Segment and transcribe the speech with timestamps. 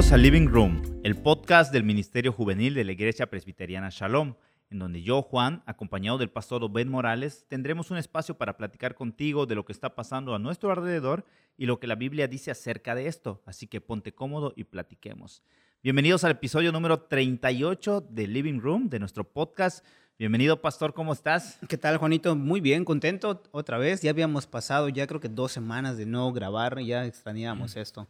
[0.00, 4.32] Bienvenidos a Living Room, el podcast del Ministerio Juvenil de la Iglesia Presbiteriana Shalom,
[4.70, 9.44] en donde yo, Juan, acompañado del pastor Ben Morales, tendremos un espacio para platicar contigo
[9.44, 11.26] de lo que está pasando a nuestro alrededor
[11.58, 13.42] y lo que la Biblia dice acerca de esto.
[13.44, 15.42] Así que ponte cómodo y platiquemos.
[15.82, 19.84] Bienvenidos al episodio número 38 de Living Room, de nuestro podcast.
[20.18, 21.58] Bienvenido, pastor, ¿cómo estás?
[21.68, 22.34] ¿Qué tal, Juanito?
[22.36, 24.00] Muy bien, contento otra vez.
[24.00, 28.08] Ya habíamos pasado ya creo que dos semanas de no grabar, ya extrañábamos esto.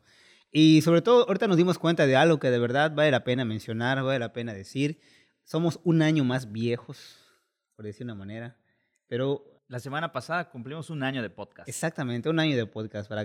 [0.52, 3.44] Y sobre todo, ahorita nos dimos cuenta de algo que de verdad vale la pena
[3.44, 5.00] mencionar, vale la pena decir.
[5.44, 7.18] Somos un año más viejos,
[7.76, 8.56] por decir una manera,
[9.06, 9.46] pero...
[9.68, 11.68] La semana pasada cumplimos un año de podcast.
[11.68, 13.24] Exactamente, un año de podcast, para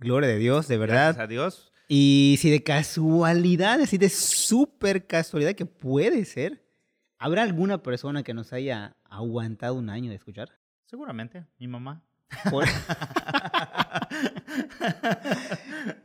[0.00, 1.14] gloria de Dios, de verdad.
[1.14, 1.72] Gracias a Dios.
[1.86, 6.64] Y si de casualidad, así de súper casualidad que puede ser,
[7.16, 10.50] ¿habrá alguna persona que nos haya aguantado un año de escuchar?
[10.84, 12.02] Seguramente, mi mamá.
[12.50, 12.64] Por-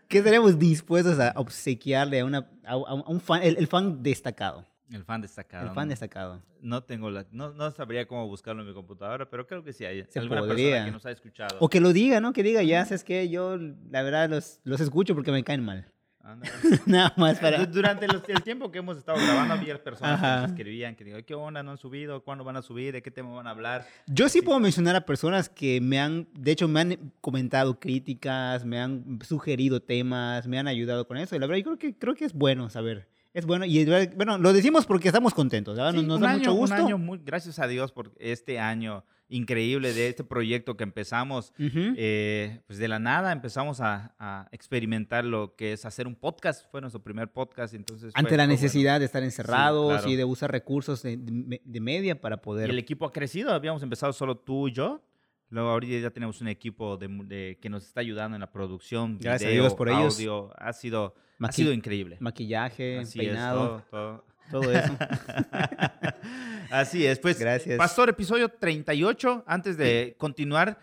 [0.07, 4.65] ¿Qué estaremos dispuestos a obsequiarle a, una, a, a un fan, el, el fan destacado?
[4.91, 5.67] El fan destacado.
[5.67, 6.41] El fan destacado.
[6.61, 9.85] No tengo la, no, no sabría cómo buscarlo en mi computadora, pero creo que sí
[9.85, 10.69] hay Se alguna podría.
[10.69, 11.57] persona que nos ha escuchado.
[11.59, 12.31] O que lo diga, ¿no?
[12.31, 15.87] Que diga, ya sabes que yo, la verdad, los, los escucho porque me caen mal.
[16.85, 17.57] Nada más para...
[17.65, 20.41] Du- Durante los- el tiempo que hemos estado grabando, había personas que Ajá.
[20.41, 21.63] nos escribían, que digo, ¿qué onda?
[21.63, 22.23] ¿No han subido?
[22.23, 22.93] ¿Cuándo van a subir?
[22.93, 23.85] ¿De qué tema van a hablar?
[24.07, 28.63] Yo sí puedo mencionar a personas que me han, de hecho, me han comentado críticas,
[28.65, 31.35] me han sugerido temas, me han ayudado con eso.
[31.35, 33.07] Y la verdad, yo creo que, creo que es bueno saber.
[33.33, 33.65] Es bueno.
[33.65, 33.83] Y
[34.15, 35.75] bueno, lo decimos porque estamos contentos.
[35.75, 35.91] ¿verdad?
[35.91, 36.75] Sí, nos nos da año, mucho gusto.
[36.75, 39.03] Un año muy, gracias a Dios por este año
[39.35, 41.53] increíble de este proyecto que empezamos.
[41.57, 46.69] Eh, pues de la nada empezamos a, a experimentar lo que es hacer un podcast.
[46.71, 48.13] Fue nuestro primer podcast, entonces...
[48.15, 48.53] Ante la fue bueno.
[48.53, 50.09] necesidad de estar encerrados claro.
[50.09, 52.69] y de usar recursos de, de- de media para Y poder...
[52.69, 53.51] el equipo ha crecido.
[53.53, 55.01] Habíamos empezado solo tú y yo.
[55.49, 59.17] Luego ahorita ya tenemos un equipo de, que nos está ayudando en la producción.
[59.19, 60.15] Gracias a video, Dios por ellos.
[60.15, 60.51] audio.
[60.57, 62.17] Ha sido, ha sido increíble.
[62.19, 64.25] Maquillaje, Así es, peinado, todo, todo.
[64.51, 64.97] Todo eso.
[66.71, 67.39] Así es, pues.
[67.39, 67.77] Gracias.
[67.77, 69.43] Pastor, episodio 38.
[69.47, 70.79] Antes de continuar,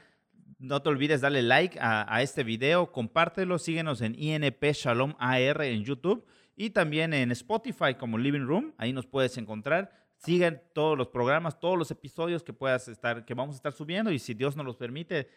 [0.58, 5.62] no te olvides darle like a, a este video, compártelo, síguenos en INP Shalom AR
[5.62, 6.26] en YouTube
[6.56, 8.74] y también en Spotify como Living Room.
[8.76, 9.90] Ahí nos puedes encontrar.
[10.16, 14.12] Sigan todos los programas, todos los episodios que puedas estar, que vamos a estar subiendo
[14.12, 15.28] y si Dios nos los permite,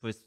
[0.00, 0.26] pues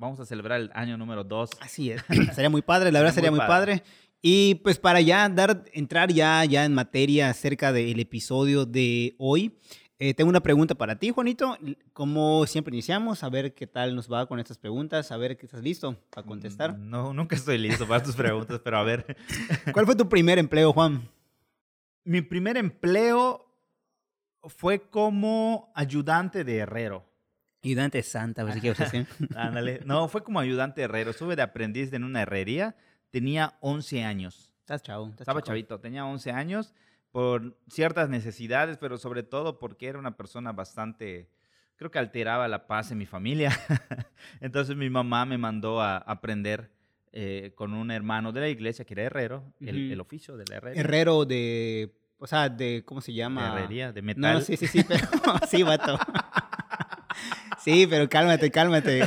[0.00, 1.50] vamos a celebrar el año número 2.
[1.60, 2.02] Así es.
[2.34, 3.82] sería muy padre, la verdad Sería sería muy muy padre.
[4.22, 9.56] Y pues para ya dar, entrar ya, ya en materia acerca del episodio de hoy,
[9.98, 11.56] eh, tengo una pregunta para ti, Juanito.
[11.92, 15.46] Como siempre iniciamos, a ver qué tal nos va con estas preguntas, a ver que
[15.46, 16.78] estás listo para contestar.
[16.78, 19.16] No, nunca estoy listo para tus preguntas, pero a ver.
[19.72, 21.06] ¿Cuál fue tu primer empleo, Juan?
[22.04, 23.46] Mi primer empleo
[24.44, 27.09] fue como ayudante de herrero.
[27.62, 29.06] Ayudante santa, a ver si quieres decir.
[29.36, 29.80] Ándale.
[29.84, 31.10] No, fue como ayudante de herrero.
[31.10, 32.74] Estuve de aprendiz en una herrería.
[33.10, 34.52] Tenía 11 años.
[34.60, 35.12] Estás chavo.
[35.18, 36.72] Estaba chavito, tenía 11 años
[37.10, 41.28] por ciertas necesidades, pero sobre todo porque era una persona bastante,
[41.76, 43.50] creo que alteraba la paz en mi familia.
[44.40, 46.70] Entonces mi mamá me mandó a aprender
[47.12, 49.92] eh, con un hermano de la iglesia que era herrero, el, Ujú.
[49.94, 50.80] el oficio de la herrería.
[50.80, 53.58] Herrero de, o sea, de, ¿cómo se de llama?
[53.58, 54.34] herrería, de metal.
[54.34, 55.00] no, sí, sí, sí, pero
[55.48, 55.98] sí, vato.
[57.62, 59.00] Sí, pero cálmate, cálmate.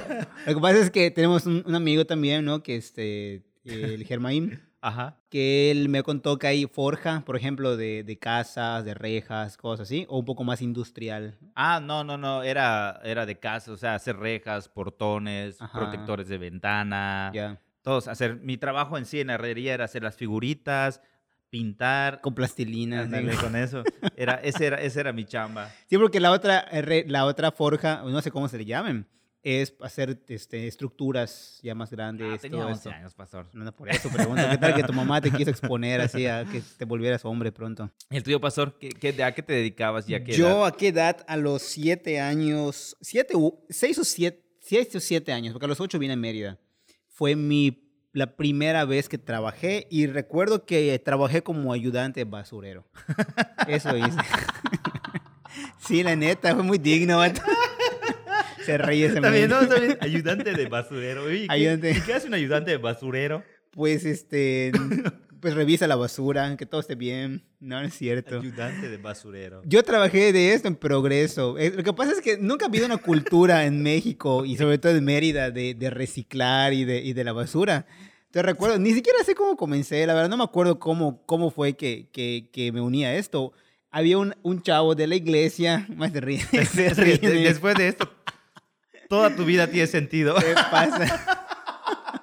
[0.45, 2.61] Lo que pasa es que tenemos un, un amigo también, ¿no?
[2.63, 5.17] Que este, el Germain, Ajá.
[5.29, 9.87] que él me contó que hay forja, por ejemplo, de, de casas, de rejas, cosas
[9.87, 11.37] así, o un poco más industrial.
[11.55, 15.77] Ah, no, no, no, era, era de casa, o sea, hacer rejas, portones, Ajá.
[15.79, 17.59] protectores de ventana, Ya.
[17.81, 21.01] todos, hacer, mi trabajo en sí en la herrería era hacer las figuritas,
[21.57, 23.01] pintar, Con plastilina.
[23.01, 23.05] así.
[23.15, 23.83] ándale, con eso,
[24.17, 25.71] era, ese era, ese era mi chamba.
[25.87, 29.05] Sí, porque la otra, herre- la otra forja, no sé cómo se le llamen,
[29.43, 32.27] es hacer este, estructuras ya más grandes.
[32.33, 32.89] Ah, tenía todo 11 esto.
[32.89, 33.45] años, pastor.
[33.53, 34.41] No, no, por eso pregunto.
[34.49, 37.91] ¿Qué tal que tu mamá te quiso exponer así a que te volvieras hombre pronto?
[38.09, 38.75] ¿Y el tuyo, pastor?
[38.79, 40.65] ¿Qué, qué, ¿A qué te dedicabas y a qué Yo edad?
[40.65, 41.23] a qué edad?
[41.27, 45.69] A los siete años, siete, u- seis o siete, seis o siete años, porque a
[45.69, 46.57] los ocho vine a Mérida.
[47.09, 47.82] Fue mi,
[48.13, 52.85] la primera vez que trabajé y recuerdo que trabajé como ayudante basurero.
[53.67, 54.17] Eso hice.
[55.79, 57.21] sí, la neta, fue muy digno.
[58.65, 59.49] Se ríe ese men.
[59.49, 59.97] no, bien.
[59.99, 61.23] Ayudante de basurero.
[61.23, 61.91] Oye, ¿y qué, Ayudante.
[61.91, 63.43] ¿y qué hace un ayudante de basurero?
[63.71, 64.71] Pues este,
[65.43, 67.43] pues revisa la basura, que todo esté bien.
[67.59, 68.39] No, no es cierto.
[68.39, 69.61] Ayudante de basurero.
[69.65, 71.57] Yo trabajé de esto en progreso.
[71.59, 74.77] Eh, Lo que pasa es que nunca ha habido una cultura en México y sobre
[74.77, 77.85] todo en Mérida de, de reciclar y de, y de la basura.
[78.31, 81.73] Te recuerdo, ni siquiera sé cómo comencé, la verdad no me acuerdo cómo, cómo fue
[81.75, 83.51] que, que, que me uní a esto.
[83.91, 87.75] Había un, un chavo de la iglesia, más de ríe, se ríe de- de- Después
[87.75, 88.09] de esto,
[89.09, 90.35] toda tu vida tiene sentido.
[90.35, 91.39] ¿Qué pasa?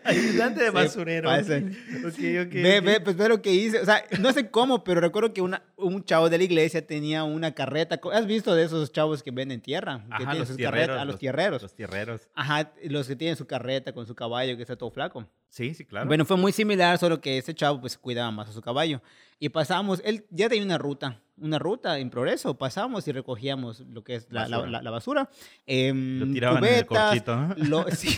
[0.04, 1.28] Ayudante de basurero.
[1.28, 1.56] pasa.
[2.00, 2.84] Ok, ok, Ve, ok.
[2.84, 3.80] ve, pues ve lo que hice.
[3.80, 7.24] O sea, no sé cómo, pero recuerdo que una, un chavo de la iglesia tenía
[7.24, 8.00] una carreta.
[8.12, 10.04] ¿Has visto de esos chavos que venden tierra?
[10.16, 10.98] Que Ajá, los sus tierreros.
[10.98, 11.62] a los tierreros.
[11.62, 12.28] Los tierreros.
[12.34, 15.26] Ajá, los que tienen su carreta con su caballo que está todo flaco.
[15.48, 16.06] Sí, sí, claro.
[16.06, 19.02] Bueno, fue muy similar, solo que ese chavo pues cuidaba más a su caballo.
[19.38, 22.56] Y pasamos, él ya tenía una ruta, una ruta en progreso.
[22.58, 24.70] Pasamos y recogíamos lo que es la la- Basura.
[24.70, 25.30] la- la basura.
[25.66, 27.54] em, Lo tiraban en el cubetas, corchito, ¿no?
[27.56, 28.16] lo- sí.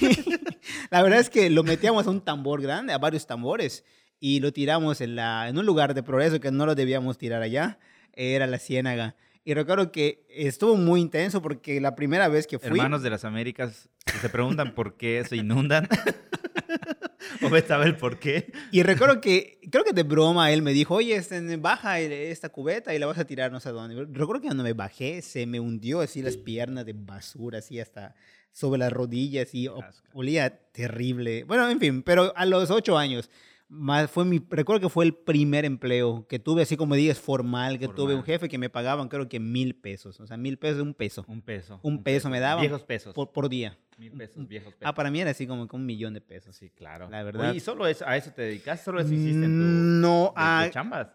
[0.91, 3.85] la verdad es que lo metíamos a un tambor grande, a varios tambores,
[4.21, 7.43] y lo tiramos en, la, en un lugar de progreso que no lo debíamos tirar
[7.43, 7.79] allá,
[8.15, 9.17] era la Ciénaga.
[9.45, 12.79] Y recuerdo que estuvo muy intenso porque la primera vez que fui...
[12.79, 15.89] Hermanos de las Américas que se preguntan por qué se inundan.
[17.43, 18.53] o esta vez el por qué.
[18.71, 22.95] Y recuerdo que, creo que de broma, él me dijo, oye, este, baja esta cubeta
[22.95, 24.07] y la vas a tirar no sé dónde.
[24.13, 28.15] Recuerdo que cuando me bajé, se me hundió así las piernas de basura, así hasta
[28.53, 29.69] sobre las rodillas y
[30.13, 31.45] olía terrible.
[31.45, 33.31] Bueno, en fin, pero a los ocho años,
[33.73, 37.79] más fue mi, recuerdo que fue el primer empleo que tuve, así como digas, formal,
[37.79, 40.21] que tuve un jefe que me pagaban creo que mil pesos.
[40.21, 41.81] O sea, mil pesos, un peso Un peso.
[41.83, 42.61] Un peso me daban.
[42.61, 43.15] Viejos pesos.
[43.15, 43.79] por, por día.
[43.97, 44.87] Mil pesos, viejos pesos.
[44.87, 46.55] Ah, para mí era así como un millón de pesos.
[46.55, 47.09] Sí, claro.
[47.09, 47.49] La verdad.
[47.49, 48.83] Oye, ¿y solo eso, a eso te dedicas?
[48.83, 51.09] ¿Solo eso hiciste en tu No, de- de ah, chambas?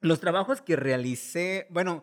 [0.00, 2.02] Los trabajos que realicé, bueno,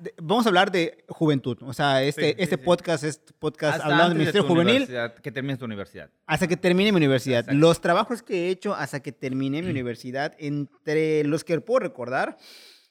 [0.00, 1.58] de- vamos a hablar de juventud.
[1.62, 2.62] O sea, este, Sí, sí, este sí.
[2.62, 4.86] podcast es podcast Hasta hablando del de Ministerio tu Juvenil
[5.22, 6.10] Que termines tu universidad.
[6.26, 7.40] hasta que termine mi universidad.
[7.40, 7.58] Exacto.
[7.58, 12.36] Los trabajos que he hecho hasta que terminé mi universidad, entre los que puedo recordar,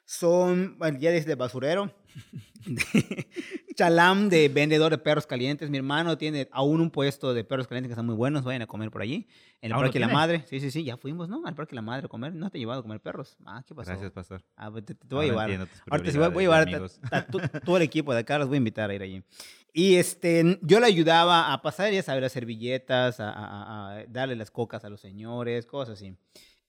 [0.04, 1.92] son el día desde basurero,
[2.66, 2.84] de
[3.76, 5.70] chalam de vendedor de perros calientes.
[5.70, 8.44] Mi hermano tiene aún un puesto de perros calientes que están muy buenos.
[8.44, 9.28] Vayan a comer por allí.
[9.62, 10.08] En el ¿Aún lo Parque La?
[10.08, 10.44] Madre.
[10.50, 11.44] Sí, sí, sí, ya fuimos, ¿no?
[11.46, 12.34] Al Parque La Madre a comer.
[12.34, 13.38] No te he llevado a comer perros.
[13.46, 13.92] Ah, ¿qué pasó?
[13.92, 14.44] Gracias, pastor.
[14.56, 15.70] Ah, pues te, te voy a Ahora llevar.
[15.92, 16.90] Ahorita sí voy, voy a llevar
[17.66, 19.24] todo el equipo de acá, los voy a invitar a ir allí.
[19.74, 22.02] Y este, yo le ayudaba a pasar, ya
[22.46, 26.16] billetas, a, a- a darle las cocas a los señores, cosas así.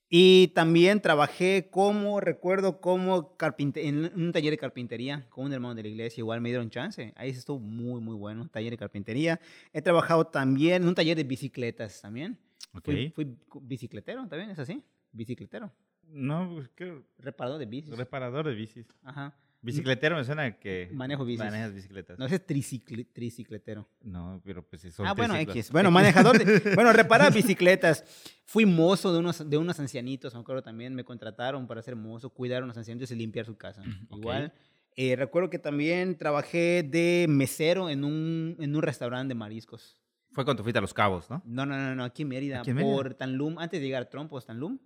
[0.08, 3.36] Y también trabajé como, recuerdo, como
[3.74, 7.12] en un taller de carpintería con un hermano de la iglesia, igual me dieron chance.
[7.16, 9.40] Ahí estuvo muy, muy bueno, taller de carpintería.
[9.72, 12.38] He trabajado también en un taller de bicicletas también.
[12.72, 12.84] Ok.
[12.84, 14.82] Fui, fui bicicletero también, ¿es así?
[15.10, 15.72] Bicicletero.
[16.08, 17.02] No, pues, ¿qué?
[17.18, 17.96] Reparador de bicis.
[17.96, 18.86] Reparador de bicis.
[19.02, 19.34] Ajá.
[19.66, 21.44] Bicicletero me suena que Manejo bicis.
[21.44, 22.18] manejas bicicletas.
[22.18, 23.88] No, ese es tricicle- tricicletero.
[24.00, 25.56] No, pero pues son ah, bueno, triciclos.
[25.56, 25.72] X.
[25.72, 26.74] Bueno, manejador de...
[26.74, 28.04] bueno, repara bicicletas.
[28.44, 30.94] Fui mozo de unos, de unos ancianitos, me acuerdo también.
[30.94, 33.82] Me contrataron para ser mozo, cuidar a unos ancianitos y limpiar su casa.
[34.08, 34.18] Ok.
[34.18, 34.52] Igual.
[34.94, 40.00] Eh, recuerdo que también trabajé de mesero en un, en un restaurante de mariscos.
[40.32, 41.42] Fue cuando fuiste a Los Cabos, ¿no?
[41.44, 42.60] No, no, no, no, aquí en Mérida.
[42.60, 42.94] ¿Aquí en Mérida?
[42.94, 44.78] Por Tanlum, antes de llegar a Trompos, Tanlum.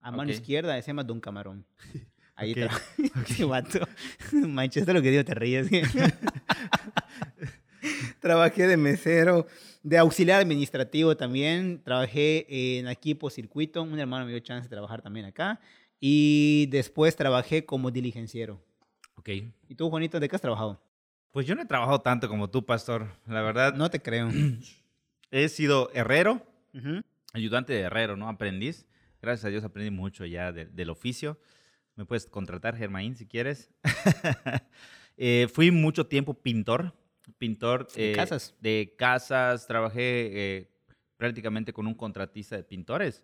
[0.00, 1.66] A mano izquierda se llama Don Camarón.
[2.36, 3.10] Ahí Ok, trabajé.
[3.36, 3.80] Qué vato.
[4.32, 5.68] Manches, esto es lo que digo, te ríes.
[8.20, 9.46] Trabajé de mesero,
[9.82, 11.82] de auxiliar administrativo también.
[11.84, 12.46] Trabajé
[12.78, 13.82] en equipo circuito.
[13.82, 15.60] Un hermano me dio chance de trabajar también acá.
[16.00, 18.62] Y después trabajé como diligenciero.
[19.16, 19.28] Ok.
[19.68, 20.80] ¿Y tú, Juanito, de qué has trabajado?
[21.30, 23.08] Pues yo no he trabajado tanto como tú, pastor.
[23.26, 24.30] La verdad, No te creo.
[25.30, 26.42] he sido herrero,
[26.74, 27.02] Ujú.
[27.32, 28.28] ayudante de herrero, ¿no?
[28.28, 28.86] Aprendiz.
[29.20, 31.38] Gracias a Dios aprendí mucho ya de- del oficio.
[31.96, 33.70] Me puedes contratar, Germain, si quieres.
[35.16, 36.92] Eh, fui mucho tiempo pintor.
[37.38, 38.52] Pintor ¿De eh, casas?
[38.60, 39.64] De casas.
[39.68, 40.70] Trabajé eh,
[41.16, 43.22] prácticamente con un contratista de pintores.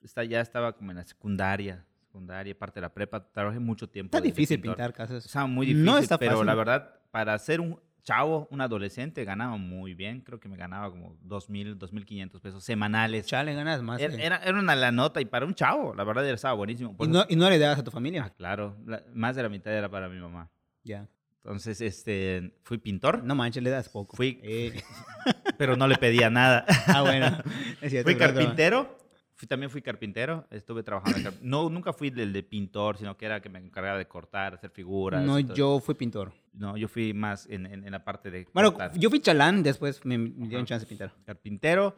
[0.00, 3.30] Está, ya estaba como en la secundaria, secundaria, parte de la prepa.
[3.30, 4.16] Trabajé mucho tiempo.
[4.16, 4.76] Está difícil pintor.
[4.76, 5.26] pintar casas.
[5.26, 6.46] Estaba muy difícil, No está pero fácil.
[6.46, 10.22] la verdad, para ser un chavo, un adolescente, ganaba muy bien.
[10.22, 13.26] Creo que me ganaba como 2.000, 2.500 pesos semanales.
[13.26, 14.00] Chale, ganas más.
[14.00, 16.96] Era, que- era, era una la nota y para un chavo, la verdad, estaba buenísimo.
[17.00, 18.24] ¿Y, no, ¿Y no le dabas a tu familia?
[18.24, 20.48] Ah, claro, la- más de la mitad era para mi mamá.
[20.84, 21.06] Ya.
[21.44, 24.16] Entonces, este, fui pintor, No manches, le das poco.
[24.16, 24.82] Fui- Eh,
[25.58, 26.64] pero no le pedía nada.
[26.86, 27.26] ah, bueno.
[27.82, 28.96] Es cierto, fui carpintero.
[29.38, 30.44] Fui, también fui carpintero.
[30.50, 31.18] Estuve trabajando.
[31.30, 34.54] carp- No, nunca fui del de pintor, sino que era que me encargaba de cortar,
[34.54, 35.22] hacer figuras.
[35.24, 36.32] No, yo fui pintor.
[36.54, 38.48] No, yo fui más en, en- en la parte de.
[38.52, 38.98] Bueno, cortar.
[38.98, 41.12] yo fui chalán, después me, me dieron chance de pintar.
[41.24, 41.94] carpintero.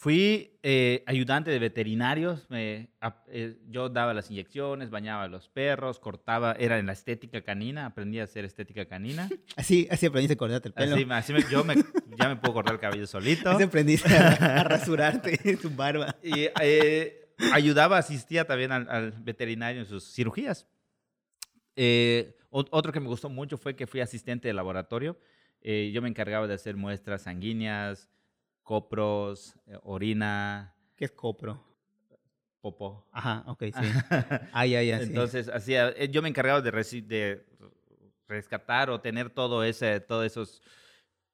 [0.00, 2.48] Fui eh, ayudante de veterinarios.
[2.50, 6.92] me- ap- eh, yo daba las inyecciones, bañaba a los perros, cortaba, era en la
[6.92, 9.28] estética canina, aprendí a hacer estética canina.
[9.56, 10.94] Así, así aprendiste a cortarte el pelo.
[10.94, 11.74] Así, así me- yo me-
[12.16, 13.50] ya me puedo cortar el cabello solito.
[13.50, 16.14] Así aprendiste a, a rasurarte tu barba.
[16.22, 20.68] Y eh, ayudaba, asistía también al, al veterinario en sus cirugías.
[21.74, 25.18] Eh, ot- otro que me gustó mucho fue que fui asistente de laboratorio.
[25.60, 28.08] Eh, yo me encargaba de hacer muestras sanguíneas,
[28.68, 31.64] copros, eh, orina, ¿Qué es copro?
[32.60, 33.08] popó.
[33.12, 33.70] Ajá, ok, sí.
[34.52, 35.04] Ah, ya, ya, sí.
[35.04, 36.70] Entonces, hacía, eh, yo me encargaba de,
[37.00, 37.46] de
[38.26, 40.62] rescatar o tener todo ese, todos esos,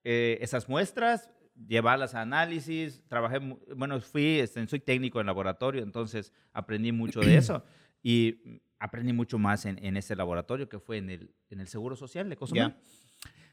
[0.05, 1.29] eh, esas muestras,
[1.67, 3.41] llevarlas a análisis, trabajé,
[3.75, 7.65] bueno, fui, este, soy técnico en laboratorio, entonces aprendí mucho de eso
[8.01, 11.97] y aprendí mucho más en, en ese laboratorio que fue en el, en el Seguro
[11.97, 12.77] Social de Cozumel.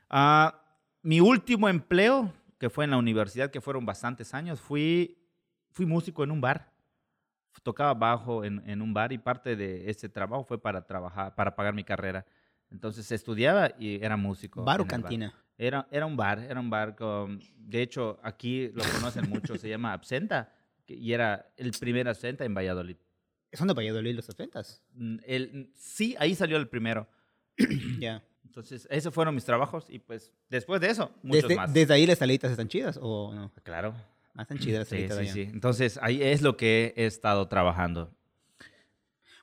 [0.07, 0.61] Ah,
[1.03, 5.17] mi último empleo, que fue en la universidad, que fueron bastantes años, fui,
[5.71, 6.71] fui músico en un bar.
[7.63, 11.55] Tocaba bajo en, en un bar y parte de ese trabajo fue para trabajar, para
[11.55, 12.23] pagar mi carrera.
[12.69, 14.63] Entonces estudiaba y era músico.
[14.63, 15.33] ¿Bar o cantina?
[15.57, 19.67] Era, era un bar, era un bar con, de hecho, aquí lo conocen mucho, se
[19.67, 20.53] llama Absenta,
[20.85, 22.97] y era el primer Absenta en Valladolid.
[23.53, 24.61] Son de Valladolid los 70
[24.93, 27.09] Mm, El, sí, ahí salió el primero.
[27.97, 28.23] Ya.
[28.51, 31.73] Entonces, esos fueron mis trabajos y pues después de eso, muchos Desde, más.
[31.73, 33.49] desde ahí las salitas están chidas o no?
[33.63, 33.93] Claro.
[34.35, 35.49] Ah, están chidas las Sí, sí, sí.
[35.53, 38.11] Entonces, ahí es lo que he estado trabajando.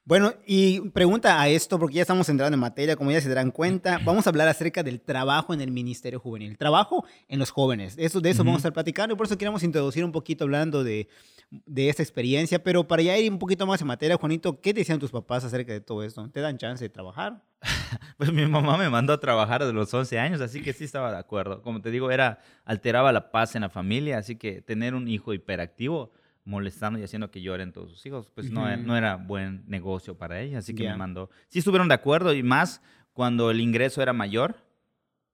[0.08, 3.50] Bueno, y pregunta a esto, porque ya estamos entrando en materia, como ya se darán
[3.50, 7.94] cuenta, vamos a hablar acerca del trabajo en el Ministerio Juvenil, trabajo en los jóvenes.
[7.98, 10.82] Eso, de eso vamos a estar platicando y por eso queremos introducir un poquito hablando
[10.82, 11.10] de,
[11.50, 14.80] de esta experiencia, pero para ya ir un poquito más en materia, Juanito, ¿qué te
[14.80, 16.26] decían tus papás acerca de todo esto?
[16.30, 17.42] ¿Te dan chance de trabajar?
[18.16, 21.12] Pues mi mamá me mandó a trabajar desde los 11 años, así que sí estaba
[21.12, 21.62] de acuerdo.
[21.62, 25.34] Como te digo, era alteraba la paz en la familia, así que tener un hijo
[25.34, 26.12] hiperactivo
[26.48, 28.82] molestando y haciendo que lloren todos sus hijos, pues no, Ujú.
[28.82, 30.92] no era buen negocio para ella, así que Ya.
[30.92, 31.28] me mandó.
[31.48, 32.80] Sí estuvieron de acuerdo y más
[33.12, 34.56] cuando el ingreso era mayor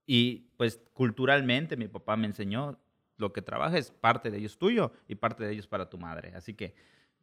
[0.07, 2.79] y pues culturalmente mi papá me enseñó
[3.17, 6.33] lo que trabajas, parte de ellos es tuyo y parte de ellos para tu madre,
[6.35, 6.75] así que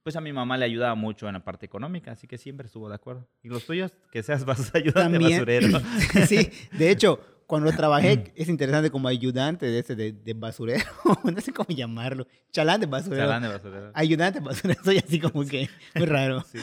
[0.04, 2.90] pues a mi mamá le ayudaba mucho en la parte económica, así que siempre estuvo
[2.90, 3.28] de acuerdo.
[3.44, 3.96] ¿Y los tuyos?
[4.12, 5.32] Que seas vas ayudante También.
[5.34, 5.80] basurero.
[6.28, 7.20] sí, de hecho,
[7.52, 10.86] cuando trabajé, es interesante como ayudante de, ese, de, de basurero,
[11.26, 13.24] no sé cómo llamarlo, chalán de basurero.
[13.26, 13.92] Chalán de basurero.
[13.94, 16.46] Ayudante de basurero, soy así como que muy raro.
[16.50, 16.60] Sí.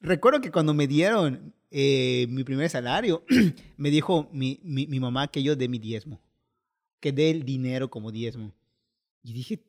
[0.00, 3.24] Recuerdo que cuando me dieron eh, mi primer salario,
[3.76, 6.20] me dijo mi, mi, mi mamá que yo dé mi diezmo,
[6.98, 8.52] que dé el dinero como diezmo.
[9.22, 9.62] Y dije,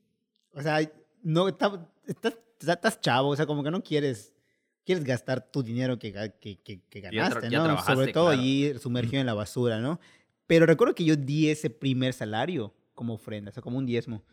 [0.51, 0.79] o sea,
[1.21, 4.33] no, está- estás, estás chavo, o sea, como que no quieres,
[4.83, 7.83] quieres gastar tu dinero que, que, que, que ganaste, ¿no?
[7.83, 8.41] Sobre todo claro.
[8.41, 9.99] allí sumergido en la basura, ¿no?
[10.47, 14.23] Pero recuerdo que yo di ese primer salario como ofrenda, o sea, como un diezmo.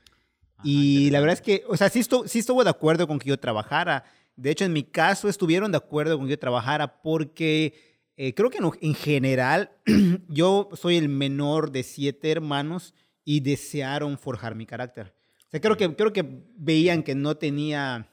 [0.56, 3.18] Ajá, Y la verdad es que, o sea, sí estuvo, sí estuvo de acuerdo con
[3.18, 4.04] que yo trabajara.
[4.36, 7.74] De hecho, en mi caso estuvieron de acuerdo con que yo trabajara porque
[8.16, 9.72] eh, creo que en, en general
[10.28, 15.14] yo soy el menor de siete hermanos y desearon forjar mi carácter.
[15.46, 16.24] O sea, creo que, creo que
[16.56, 18.08] veían que no tenía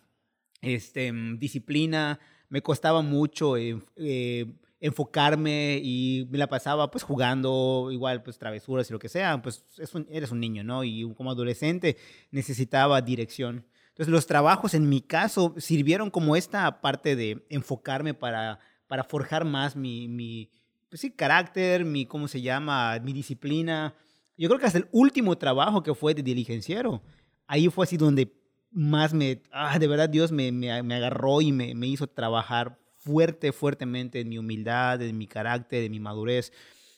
[0.62, 4.46] este, disciplina, me costaba mucho eh, eh,
[4.80, 9.66] enfocarme y me la pasaba pues jugando, igual pues travesuras y lo que sea, pues
[9.78, 10.84] es un- eres un niño, ¿no?
[10.84, 11.98] Y como adolescente
[12.32, 13.66] necesitaba dirección.
[13.90, 19.44] Entonces los trabajos en mi caso sirvieron como esta parte de enfocarme para, para forjar
[19.46, 20.50] más mi, mi
[20.90, 22.98] pues sí, carácter, mi, ¿cómo se llama?
[23.04, 23.94] Mi disciplina.
[24.38, 27.04] Yo creo que hasta el último trabajo que fue de diligenciero,
[27.46, 28.34] ahí fue así donde
[28.72, 32.80] más me, ah, de verdad Dios me, me, me agarró y me, me hizo trabajar
[33.00, 36.52] fuerte, fuertemente en mi humildad, en mi carácter, en mi madurez.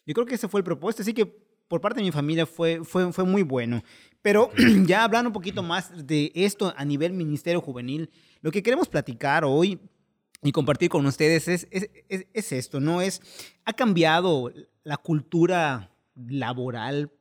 [0.05, 2.83] Yo creo que ese fue el propósito, así que por parte de mi familia fue,
[2.83, 3.81] fue, fue muy bueno.
[4.21, 4.51] Pero
[4.85, 8.09] ya hablando un poquito más de esto a nivel Ministerio Juvenil,
[8.41, 9.79] lo que queremos platicar hoy
[10.43, 13.01] y compartir con ustedes es, es, es, es esto, ¿no?
[13.01, 13.21] Es,
[13.63, 14.51] ha cambiado
[14.83, 17.11] la cultura laboral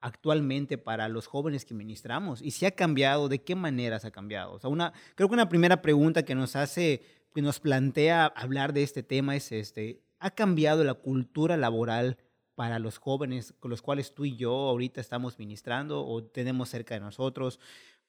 [0.00, 4.52] actualmente para los jóvenes que ministramos y si ha cambiado, ¿de qué maneras ha cambiado?
[4.52, 7.02] O sea, una, creo que una primera pregunta que nos hace,
[7.36, 12.16] que nos plantea hablar de este tema es este, ¿ha cambiado la cultura laboral
[12.54, 16.94] para los jóvenes con los cuales tú y yo ahorita estamos ministrando o tenemos cerca
[16.94, 17.60] de nosotros?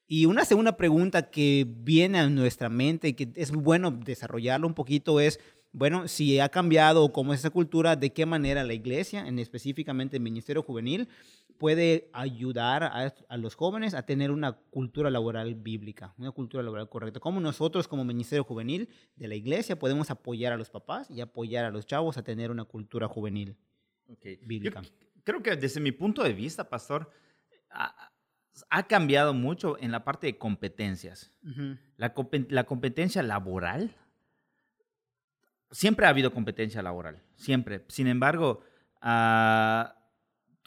[0.07, 4.73] Y una segunda pregunta que viene a nuestra mente y que es bueno desarrollarlo un
[4.73, 5.41] poquito es,
[5.73, 10.15] bueno, si ha cambiado cómo es esa cultura, de qué manera la iglesia, en específicamente
[10.15, 11.09] el Ministerio Juvenil,
[11.57, 16.89] puede ayudar a, a, los jóvenes a tener una cultura laboral bíblica, una cultura laboral
[16.89, 17.19] correcta.
[17.19, 21.65] Cómo nosotros como Ministerio Juvenil de la iglesia podemos apoyar a los papás y apoyar
[21.65, 23.57] a los chavos a tener una cultura juvenil
[24.07, 24.39] okay.
[24.43, 24.81] bíblica.
[24.81, 24.89] Yo
[25.23, 27.09] creo que desde mi punto de vista, pastor,
[27.69, 28.11] ha,
[28.69, 31.31] ha cambiado mucho en la parte de competencias.
[31.43, 31.79] Uh -huh.
[31.97, 32.13] la,
[32.49, 33.95] la competencia laboral
[35.71, 37.83] siempre ha habido competencia laboral, siempre.
[37.87, 38.61] Sin embargo,
[39.01, 39.96] uh,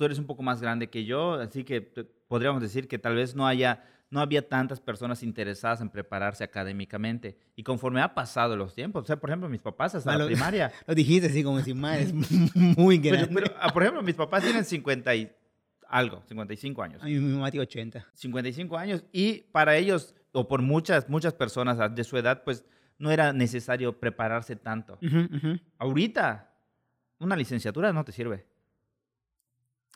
[0.00, 1.82] tú eres un poco más grande que yo, así que
[2.26, 7.36] podríamos decir que tal vez no haya, no había tantas personas interesadas en prepararse académicamente.
[7.54, 10.30] Y conforme ha pasado los tiempos, o sea, por ejemplo, mis papás hasta Malo, la
[10.30, 10.72] primaria.
[10.86, 12.14] Lo dijiste así como si más es
[12.54, 13.26] muy grande.
[13.26, 15.30] Pero, pero, ah, por ejemplo, mis papás tienen 50 y
[15.86, 17.02] algo, 55 años.
[17.02, 18.06] A mi mamá tiene 80.
[18.14, 19.04] 55 años.
[19.12, 22.64] Y para ellos, o por muchas, muchas personas de su edad, pues
[22.96, 24.94] no era necesario prepararse tanto.
[25.02, 25.60] Uh -huh, uh -huh.
[25.76, 26.54] Ahorita,
[27.18, 28.46] una licenciatura no te sirve.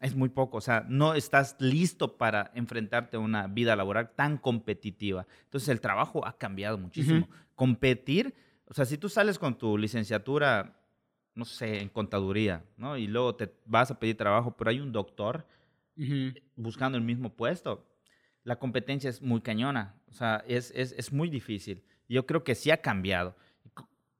[0.04, 4.36] Es muy poco, o sea, no estás listo para enfrentarte a una vida laboral tan
[4.36, 5.26] competitiva.
[5.44, 7.26] Entonces el trabajo ha cambiado muchísimo.
[7.54, 8.34] Competir,
[8.66, 10.78] o sea, si tú sales con tu licenciatura,
[11.34, 12.98] no sé, en contaduría, ¿no?
[12.98, 15.46] Y luego te vas a pedir trabajo, pero hay un doctor
[16.54, 17.90] buscando el mismo puesto,
[18.42, 21.82] la competencia es muy cañona, o sea, es, es, es muy difícil.
[22.10, 23.36] Yo creo que sí ha cambiado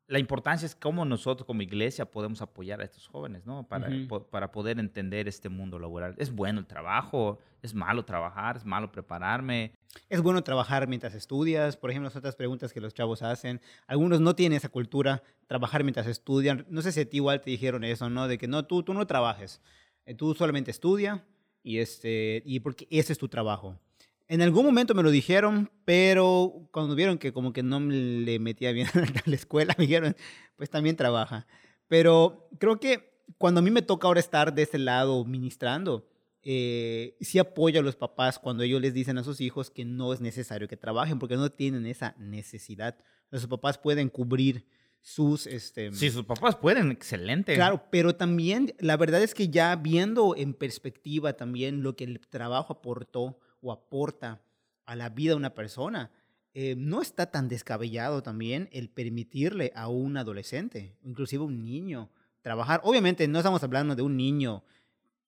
[0.07, 3.67] la importancia es cómo nosotros como iglesia podemos apoyar a estos jóvenes, ¿no?
[3.67, 3.89] Para,
[4.31, 6.15] para poder entender este mundo laboral.
[6.19, 9.73] Es bueno el trabajo, es malo trabajar, es malo prepararme.
[10.11, 13.63] Es bueno trabajar mientras estudias, por ejemplo, las otras preguntas que los chavos hacen.
[13.87, 16.67] Algunos no tienen esa cultura, trabajar mientras estudian.
[16.69, 18.29] No sé si a ti igual te dijeron eso, ¿no?
[18.29, 19.63] De que no, tú, tú no trabajes,
[20.05, 21.25] eh, tú solamente estudia
[21.63, 23.79] y, este, y porque ese es tu trabajo.
[24.27, 28.73] En algún momento me lo dijeron, pero cuando vieron que como que no le metía
[28.73, 30.17] bien a la escuela, me dijeron,
[30.57, 31.47] pues también trabaja.
[31.89, 36.09] Pero creo que cuando a mí me toca ahora estar de este lado ministrando,
[36.43, 40.13] eh, sí apoyo a los papás cuando ellos les dicen a sus hijos que no
[40.13, 42.99] es necesario que trabajen porque no tienen esa necesidad.
[43.31, 44.67] Los papás pueden cubrir
[45.01, 45.47] sus...
[45.47, 47.55] Este, sí, sus papás pueden, excelente.
[47.55, 52.21] Claro, pero también la verdad es que ya viendo en perspectiva también lo que el
[52.21, 54.43] trabajo aportó o aporta
[54.85, 56.11] a la vida de una persona,
[56.53, 62.11] eh, no está tan descabellado también el permitirle a un adolescente, inclusive un niño,
[62.43, 62.81] trabajar.
[62.85, 64.63] Obviamente no estamos hablando de un niño,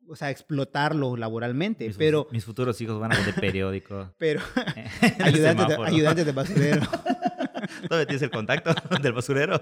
[0.07, 2.29] o sea, explotarlo laboralmente, pero...
[2.31, 4.15] Mis futuros hijos van a ver de periódico.
[4.19, 4.41] Pero
[5.25, 6.83] ayudantes, de, ayudantes de basurero.
[7.89, 9.61] ¿Todavía tienes el contacto del basurero?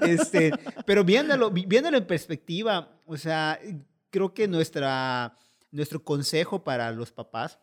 [0.00, 0.50] este,
[0.86, 3.60] pero viéndolo, viéndolo en perspectiva, o sea,
[4.10, 5.36] creo que nuestra,
[5.70, 7.60] nuestro consejo para los papás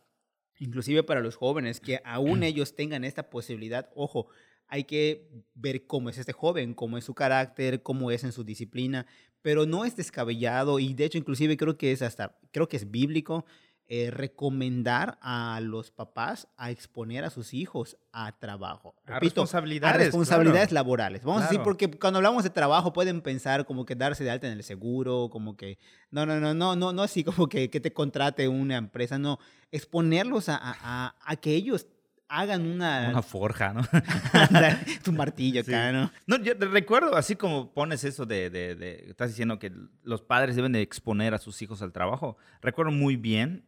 [0.59, 4.27] inclusive para los jóvenes, que aún ellos tengan esta posibilidad, ojo,
[4.67, 8.43] hay que ver cómo es este joven, cómo es su carácter, cómo es en su
[8.43, 9.07] disciplina,
[9.41, 12.91] pero no es descabellado y de hecho inclusive creo que es hasta, creo que es
[12.91, 13.45] bíblico
[13.91, 18.93] eh, recomendar a los papás a exponer a sus hijos a trabajo.
[19.07, 19.95] a responsabilidades.
[19.95, 21.23] A responsabilidades laborales.
[21.23, 24.45] Vamos a decir, porque cuando hablamos de trabajo pueden pensar como que darse de alta
[24.45, 25.79] en el seguro, como que,
[26.11, 29.39] no, no, no, no, no, no así como que, que te contrate una empresa, no,
[29.71, 31.87] exponerlos a, a, a que ellos
[32.27, 33.09] hagan una...
[33.09, 33.81] Una forja, ¿no?
[35.03, 36.11] tu martillo acá, ¿no?
[36.27, 39.71] No, yo recuerdo, así como pones eso de, de, de, Estás diciendo que
[40.03, 42.37] los padres deben de exponer a sus hijos al trabajo.
[42.61, 43.65] Recuerdo muy bien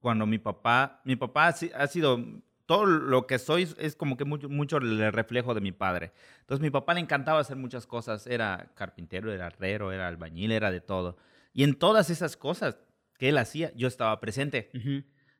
[0.00, 2.24] cuando mi papá, mi papá ha sido,
[2.66, 6.12] todo lo que soy es como que mucho, mucho el reflejo de mi padre.
[6.40, 10.70] Entonces mi papá le encantaba hacer muchas cosas, era carpintero, era herrero, era albañil, era
[10.70, 11.16] de todo.
[11.52, 12.78] Y en todas esas cosas
[13.18, 14.70] que él hacía, yo estaba presente.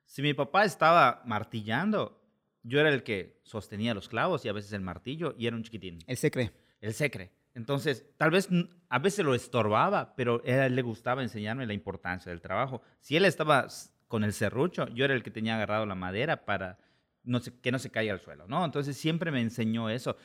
[0.05, 2.21] Si mi papá estaba martillando,
[2.63, 5.63] yo era el que sostenía los clavos y a veces el martillo y era un
[5.63, 5.99] chiquitín.
[6.07, 6.51] El secre.
[6.81, 7.31] El secre.
[7.55, 8.49] Entonces, tal vez
[8.89, 12.83] a veces lo estorbaba, pero a él le gustaba enseñarme la importancia del trabajo.
[13.01, 13.67] Si él estaba
[14.09, 16.79] con el serrucho, yo era el que tenía agarrado la madera para
[17.23, 18.65] no que no se caiga al suelo, ¿no?
[18.65, 20.17] Entonces siempre me enseñó eso.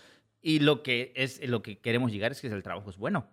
[0.42, 3.28] Y lo que es lo que queremos llegar es que el trabajo es bueno.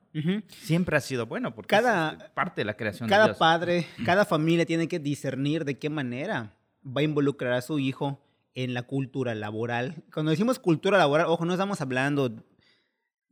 [0.49, 3.39] Siempre ha sido bueno porque cada, es parte de la creación cada de Dios.
[3.39, 6.55] padre, cada familia tiene que discernir de qué manera
[6.87, 8.23] va a involucrar a su hijo
[8.55, 10.05] en la cultura laboral.
[10.13, 12.45] Cuando decimos cultura laboral, ojo, no estamos hablando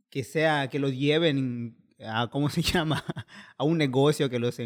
[0.09, 3.03] que sea que los lleven a cómo se llama
[3.57, 4.59] a un negocio que los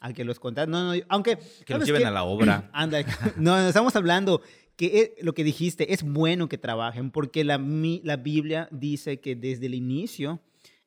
[0.00, 0.70] a que los contraten.
[0.70, 1.38] No, no, aunque.
[1.64, 2.70] Que los lleven a la obra.
[2.72, 3.04] Anda,
[3.36, 4.42] no, estamos hablando
[4.76, 9.66] que lo que dijiste es bueno que trabajen, porque la, la Biblia dice que desde
[9.66, 10.40] el inicio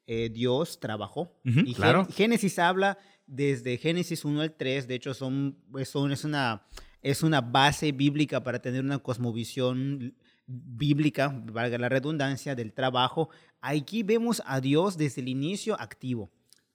[0.08, 1.34] eh, Dios trabajó.
[1.44, 2.08] y claro.
[2.10, 2.98] Génesis habla
[3.28, 6.66] desde Génesis 1 al 3, de hecho son, son, es, una,
[7.02, 10.16] es una base bíblica para tener una cosmovisión
[10.48, 13.30] bíblica, valga la redundancia, del trabajo.
[13.62, 16.32] Aquí vemos a Dios desde el inicio activo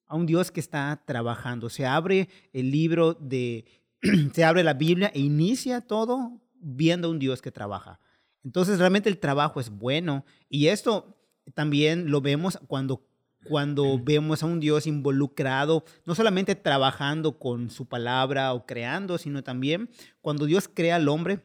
[0.07, 1.69] a un Dios que está trabajando.
[1.69, 3.64] Se abre el libro de,
[4.33, 8.01] se abre la Biblia e inicia todo viendo a un Dios que trabaja.
[8.45, 11.16] Entonces realmente el trabajo es bueno y esto
[11.55, 13.07] también lo vemos cuando
[13.49, 19.45] cuando vemos a un Dios involucrado, no solamente trabajando con su palabra o creando, sino
[19.45, 19.88] también
[20.21, 21.45] cuando Dios crea al hombre,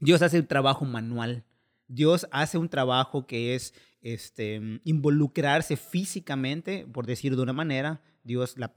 [0.00, 1.44] Dios hace un trabajo manual.
[1.88, 3.74] Dios hace un trabajo que es
[4.14, 8.72] este, involucrarse físicamente, por decir de una manera, Dios la,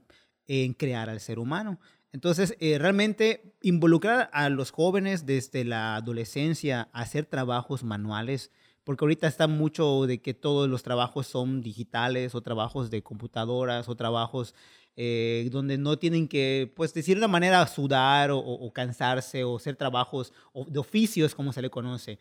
[0.48, 1.78] en crear al ser humano.
[2.12, 8.50] Entonces, eh, realmente involucrar a los jóvenes desde la adolescencia a hacer trabajos manuales,
[8.82, 13.88] porque ahorita está mucho de que todos los trabajos son digitales o trabajos de computadoras
[13.88, 14.56] o trabajos
[14.96, 19.56] eh, donde no tienen que, pues, decir de una manera sudar o, o cansarse o
[19.56, 20.32] hacer trabajos
[20.66, 22.18] de oficios, como se le conoce.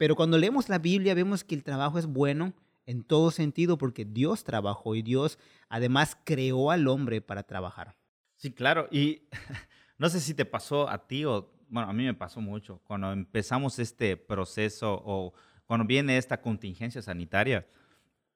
[0.00, 2.54] Pero cuando leemos la Biblia vemos que el trabajo es bueno
[2.86, 7.94] en todo sentido porque Dios trabajó y Dios además creó al hombre para trabajar.
[8.38, 8.88] Sí, claro.
[8.90, 9.24] Y
[10.00, 12.80] No sé si te pasó a ti o, bueno, a mí me pasó mucho.
[12.84, 15.34] Cuando empezamos este proceso o
[15.66, 17.68] cuando viene esta contingencia sanitaria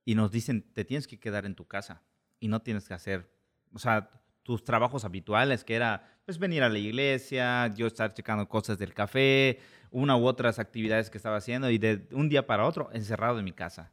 [0.05, 2.03] y nos dicen, te tienes que quedar en tu casa
[2.39, 3.31] y no tienes que hacer,
[3.73, 4.11] o sea,
[4.45, 8.95] tus trabajos habituales, que era pues venir a la iglesia, yo estar checando cosas del
[8.95, 9.59] café,
[9.91, 13.45] una u otras actividades que estaba haciendo y de un día para otro encerrado en
[13.45, 13.91] mi casa.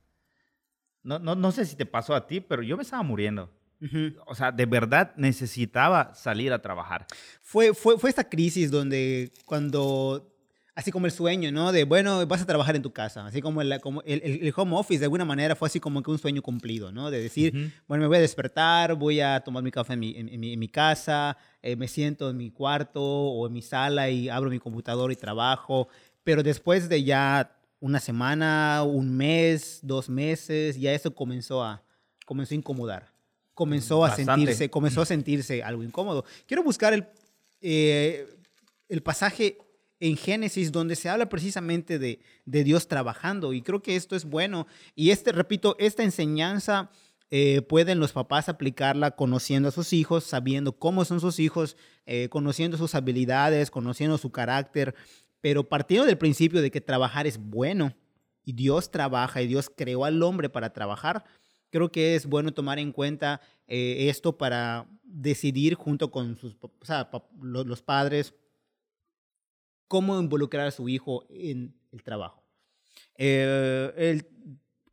[1.04, 3.50] No, no, no sé si te pasó a ti, pero yo me estaba muriendo.
[4.28, 7.08] O sea, de verdad necesitaba salir a trabajar.
[7.42, 10.31] Fue, fue, fue esta crisis donde cuando
[10.76, 11.72] así como el sueño, ¿no?
[11.72, 14.76] De, bueno, vas a trabajar en tu casa, así como el, como el, el home
[14.76, 17.12] office, de alguna manera fue así como que un sueño cumplido, ¿no?
[17.12, 20.60] De decir, bueno, me voy a despertar, voy a tomar mi café en mi, en,
[20.60, 24.60] mi, casa, eh, me siento en mi cuarto o en mi sala y abro mi
[24.60, 25.90] computador y trabajo,
[26.24, 31.84] pero después de ya una semana, un mes, dos meses, ya eso comenzó a,
[32.26, 33.12] comenzó a incomodar,
[33.54, 36.24] comenzó a sentirse, comenzó a sentirse algo incómodo.
[36.48, 37.08] Quiero buscar el,
[37.60, 38.28] eh,
[38.88, 39.58] el pasaje
[40.02, 43.54] en Génesis, donde se habla precisamente de, Dios trabajando.
[43.54, 44.68] Y creo que esto es bueno.
[44.96, 46.90] Y este, repito, esta enseñanza
[47.30, 52.30] eh, pueden los papás aplicarla conociendo a sus hijos, sabiendo cómo son sus hijos, eh,
[52.30, 54.96] conociendo sus habilidades, conociendo su carácter,
[55.40, 57.94] pero partiendo del principio de que trabajar es bueno
[58.44, 61.24] y Dios trabaja y Dios creó al hombre para trabajar,
[61.70, 66.38] creo que es bueno tomar en cuenta eh, esto para decidir junto con
[67.40, 68.34] los padres
[69.91, 72.41] cómo involucrar a su hijo en el trabajo.
[73.17, 74.25] Eh, el,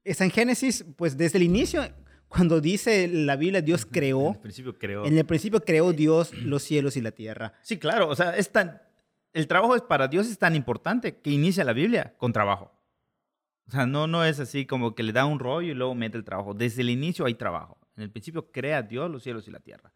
[0.02, 1.88] está en Génesis, pues desde el inicio,
[2.26, 4.30] cuando dice la Biblia, Dios creó.
[4.30, 5.06] En el principio creó.
[5.06, 7.52] En el principio creó Dios los cielos y la tierra.
[7.62, 8.08] Sí, claro.
[8.08, 8.82] O sea, es tan,
[9.32, 12.72] el trabajo es, para Dios es tan importante que inicia la Biblia con trabajo.
[13.68, 16.18] O sea, no, no es así como que le da un rollo y luego mete
[16.18, 16.54] el trabajo.
[16.54, 17.78] Desde el inicio hay trabajo.
[17.96, 19.94] En el principio crea Dios los cielos y la tierra.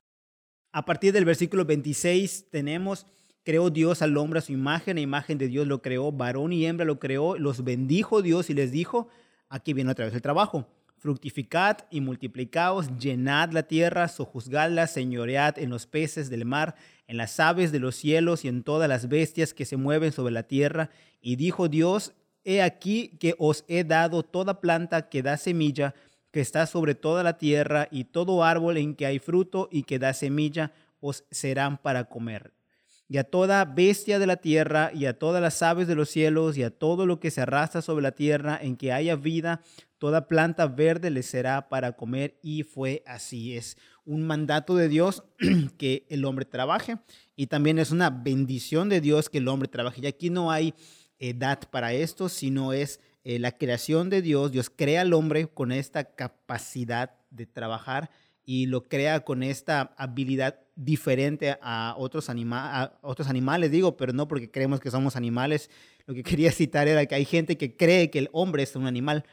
[0.71, 3.05] A partir del versículo 26 tenemos
[3.45, 6.67] creó Dios al hombre a su imagen, a imagen de Dios lo creó, varón y
[6.67, 9.09] hembra lo creó, los bendijo Dios y les dijo,
[9.49, 15.71] aquí viene otra vez el trabajo, fructificad y multiplicaos, llenad la tierra, sojuzgadla, señoread en
[15.71, 16.77] los peces del mar,
[17.09, 20.33] en las aves de los cielos y en todas las bestias que se mueven sobre
[20.33, 20.91] la tierra.
[21.21, 22.13] Y dijo Dios,
[22.45, 25.95] he aquí que os he dado toda planta que da semilla,
[26.31, 29.99] que está sobre toda la tierra, y todo árbol en que hay fruto y que
[29.99, 32.53] da semilla, os serán para comer
[33.09, 36.57] y a toda bestia de la tierra, y a todas las aves de los cielos,
[36.57, 39.63] y a todo lo que se arrastra sobre la tierra, en que haya vida,
[39.99, 42.39] toda planta verde le será para comer.
[42.43, 43.57] Y fue así.
[43.57, 45.25] Es un mandato de Dios
[45.79, 46.99] que el hombre trabaje,
[47.37, 50.01] y también es una bendición de Dios que el hombre trabaje.
[50.03, 50.75] Y aquí no hay
[51.19, 54.53] edad para esto, sino es eh, la creación de Dios.
[54.53, 58.11] Dios crea al hombre con esta capacidad de trabajar
[58.45, 64.27] y lo crea con esta habilidad diferente a otros, a otros animales, digo, pero no
[64.27, 65.71] porque creemos que somos animales.
[66.07, 68.87] Lo que quería citar era que hay gente que cree que el hombre es un
[68.87, 69.25] animal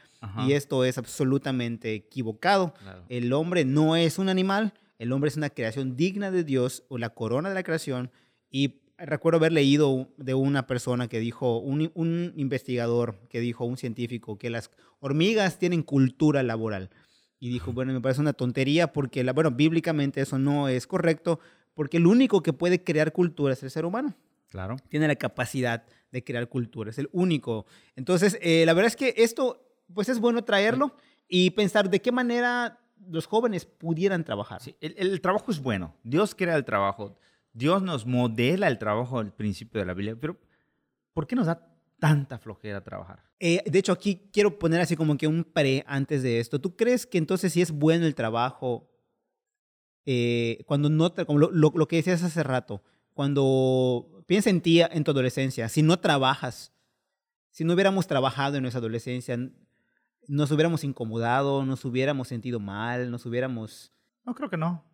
[0.46, 2.74] y esto es absolutamente equivocado.
[3.08, 6.98] El hombre no es un animal, el hombre es una creación digna de Dios o
[6.98, 8.10] la corona de la creación
[8.50, 13.78] y recuerdo haber leído de una persona que dijo, un, un investigador que dijo, un
[13.78, 14.70] científico, que las
[15.00, 16.90] hormigas tienen cultura laboral.
[17.40, 21.40] Y dijo, bueno, me parece una tontería porque, la, bueno, bíblicamente eso no es correcto,
[21.74, 24.14] porque el único que puede crear cultura es el ser humano.
[24.50, 24.76] Claro.
[24.88, 27.64] Tiene la capacidad de crear cultura, es el único.
[27.96, 30.94] Entonces, eh, la verdad es que esto, pues es bueno traerlo
[31.28, 34.60] y pensar de qué manera los jóvenes pudieran trabajar.
[34.60, 35.94] Sí, el, el, trabajo es bueno.
[36.02, 37.16] Dios crea el trabajo.
[37.54, 40.16] Dios nos modela el trabajo al principio de la Biblia.
[40.20, 40.36] Pero,
[41.14, 41.69] ¿por qué nos da
[42.00, 43.22] tanta flojera trabajar?
[43.38, 46.60] Eh, de hecho, aquí quiero poner así como que un pre antes de esto.
[46.60, 48.90] ¿Tú crees que entonces si es bueno el trabajo,
[50.06, 52.82] eh, cuando no, como lo, que decías hace rato,
[53.14, 56.72] cuando piensa en ti en tu adolescencia, si no trabajas,
[57.50, 59.38] si no hubiéramos trabajado en nuestra adolescencia,
[60.26, 63.92] nos hubiéramos incomodado, nos hubiéramos sentido mal, nos hubiéramos...
[64.24, 64.84] No, creo que no.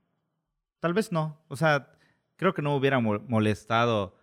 [0.80, 1.42] Tal vez no.
[1.48, 1.92] O sea,
[2.36, 4.16] creo que no hubiera molestado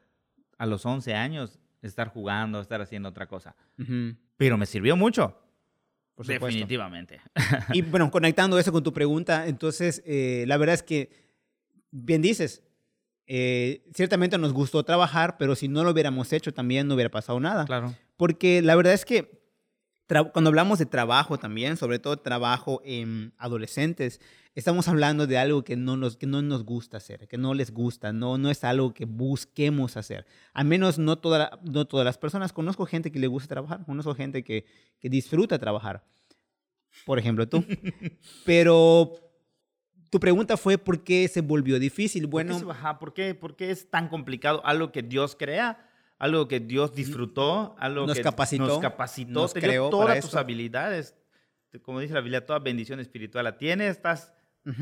[0.58, 3.56] a los 11 años estar jugando, estar haciendo otra cosa.
[4.38, 5.40] Pero me sirvió mucho.
[6.18, 7.22] Definitivamente.
[7.74, 11.10] Y bueno, conectando eso con tu pregunta, entonces, eh, la verdad es que,
[11.92, 12.64] bien dices,
[13.26, 17.40] eh, ciertamente nos gustó trabajar, pero si no lo hubiéramos hecho también no hubiera pasado
[17.40, 17.66] nada.
[17.66, 17.96] Claro.
[18.18, 19.43] Porque la verdad es que
[20.32, 24.20] cuando hablamos de trabajo también, sobre todo trabajo en adolescentes,
[24.56, 27.72] estamos hablando de algo que no nos, que no nos gusta hacer, que no les
[27.72, 30.26] gusta, no, no es algo que busquemos hacer.
[30.54, 32.54] Al menos no, toda, no todas las personas.
[32.54, 34.66] Conozco gente que le gusta trabajar, conozco gente que,
[35.00, 36.04] que disfruta trabajar.
[37.06, 37.66] Por ejemplo, tú.
[38.46, 39.14] Pero
[40.10, 42.28] tu pregunta fue por qué se volvió difícil.
[42.28, 45.36] Bueno, ¿Por qué, se- ajá, ¿por qué, por qué es tan complicado algo que Dios
[45.36, 45.90] crea?
[46.24, 50.16] Algo que Dios disfrutó, algo Nos que capacitó, nos capacitó, nos te dio creó todas
[50.22, 50.40] tus esto.
[50.40, 51.16] habilidades.
[51.82, 54.32] Como dice la Biblia, toda bendición espiritual la tienes, estás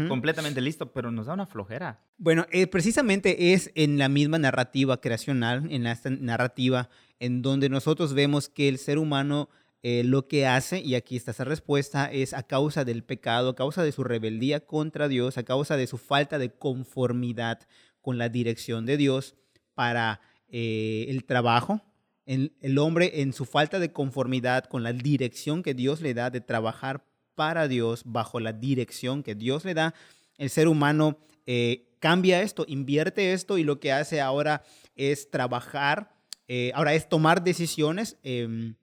[0.07, 2.05] completamente listo, pero nos da una flojera.
[2.19, 8.13] Bueno, eh, precisamente es en la misma narrativa creacional, en esta narrativa, en donde nosotros
[8.13, 9.49] vemos que el ser humano
[9.81, 13.55] eh, lo que hace, y aquí está esa respuesta, es a causa del pecado, a
[13.55, 17.61] causa de su rebeldía contra Dios, a causa de su falta de conformidad
[17.99, 19.33] con la dirección de Dios
[19.73, 20.21] para
[20.51, 21.81] eh, el trabajo.
[22.25, 26.29] El, el hombre en su falta de conformidad con la dirección que Dios le da
[26.29, 27.03] de trabajar
[27.35, 29.95] para Dios, bajo la dirección que Dios le da,
[30.37, 34.63] el ser humano eh, cambia esto, invierte esto y lo que hace ahora
[34.95, 36.15] es trabajar,
[36.47, 38.75] eh, ahora es tomar decisiones em,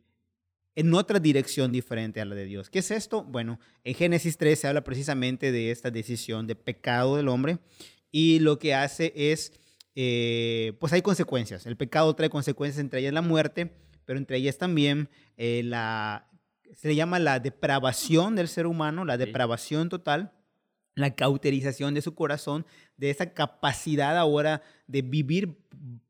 [0.75, 2.71] en otra dirección diferente a la de Dios.
[2.71, 3.25] ¿Qué es esto?
[3.25, 7.59] Bueno, en Génesis 3 se habla precisamente de esta decisión de pecado del hombre
[8.11, 9.53] y lo que hace es,
[10.01, 11.67] eh, pues hay consecuencias.
[11.67, 13.73] El pecado trae consecuencias, entre ellas la muerte,
[14.05, 16.31] pero entre ellas también eh, la,
[16.73, 20.35] se le llama la depravación del ser humano, la depravación total
[20.95, 25.59] la cauterización de su corazón, de esa capacidad ahora de vivir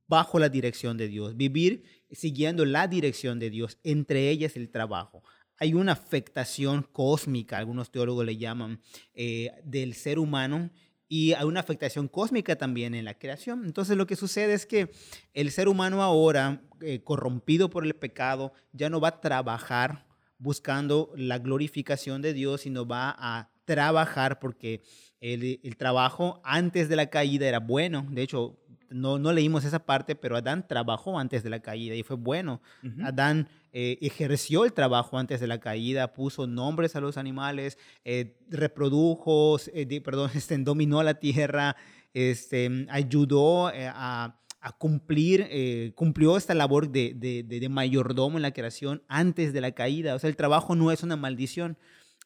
[0.06, 5.22] bajo la dirección de Dios, vivir siguiendo la dirección de Dios, entre ellas el trabajo.
[5.58, 8.80] Hay una afectación cósmica, algunos teólogos le llaman,
[9.12, 10.70] eh, del ser humano
[11.08, 13.64] y hay una afectación cósmica también en la creación.
[13.64, 14.90] Entonces lo que sucede es que
[15.32, 20.06] el ser humano ahora, eh, corrompido por el pecado, ya no va a trabajar
[20.38, 24.82] buscando la glorificación de Dios, sino va a trabajar porque
[25.20, 28.06] el, el trabajo antes de la caída era bueno.
[28.10, 28.58] De hecho,
[28.90, 32.60] no, no leímos esa parte, pero Adán trabajó antes de la caída y fue bueno.
[33.04, 38.36] Adán eh, ejerció el trabajo antes de la caída, puso nombres a los animales, eh,
[38.48, 41.76] reprodujo, eh, perdón, este, dominó la tierra,
[42.14, 48.42] este, ayudó eh, a, a cumplir, cumplió esta labor de, de, de- de mayordomo en
[48.42, 50.14] la creación antes de la caída.
[50.14, 51.76] O sea, el trabajo no es una maldición,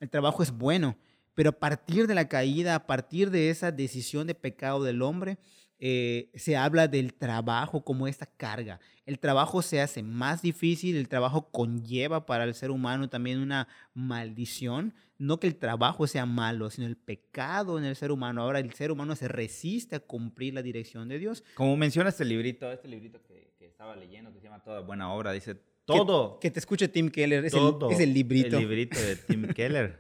[0.01, 0.97] el trabajo es bueno,
[1.35, 5.39] pero a partir de la caída, a partir de esa decisión de pecado del hombre,
[5.85, 8.79] eh, se habla del trabajo como esta carga.
[9.05, 13.67] El trabajo se hace más difícil, el trabajo conlleva para el ser humano también una
[13.93, 14.95] maldición.
[15.19, 18.43] No que el trabajo sea malo, sino el pecado en el ser humano.
[18.43, 21.43] Ahora el ser humano se resiste a cumplir la dirección de Dios.
[21.55, 25.13] Como menciona este librito, este librito que, que estaba leyendo, que se llama Toda Buena
[25.13, 26.39] Obra, dice todo.
[26.39, 28.57] Que te escuche Tim Keller, es, todo, el, es el librito.
[28.57, 29.99] El librito de Tim Keller.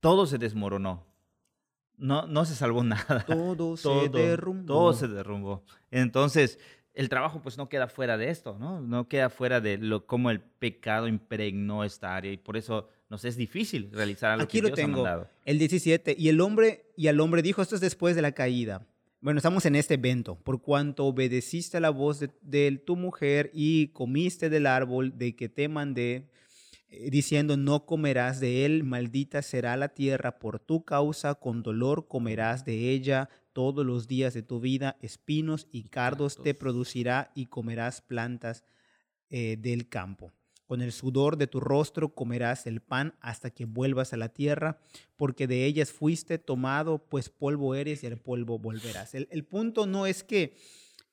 [0.00, 1.06] Todo se desmoronó.
[1.98, 3.24] No, no se salvó nada.
[3.26, 4.66] Todo, se todo, derrumbó.
[4.66, 5.64] todo se derrumbó.
[5.90, 6.58] Entonces,
[6.94, 8.80] el trabajo pues no queda fuera de esto, ¿no?
[8.80, 13.24] No queda fuera de lo cómo el pecado impregnó esta área y por eso nos
[13.24, 14.96] es difícil realizar algo Aquí que lo Dios ha tengo.
[15.02, 15.28] mandado.
[15.44, 16.16] El 17.
[16.18, 18.86] Y el hombre, y al hombre dijo, esto es después de la caída.
[19.20, 20.36] Bueno, estamos en este evento.
[20.36, 25.34] Por cuanto obedeciste a la voz de, de tu mujer y comiste del árbol de
[25.36, 26.28] que te mandé,
[26.88, 32.64] diciendo, no comerás de él, maldita será la tierra por tu causa, con dolor comerás
[32.64, 38.02] de ella todos los días de tu vida, espinos y cardos te producirá y comerás
[38.02, 38.64] plantas
[39.30, 40.32] eh, del campo.
[40.66, 44.78] Con el sudor de tu rostro comerás el pan hasta que vuelvas a la tierra,
[45.16, 49.14] porque de ellas fuiste tomado, pues polvo eres y al polvo volverás.
[49.14, 50.56] El, el punto no es que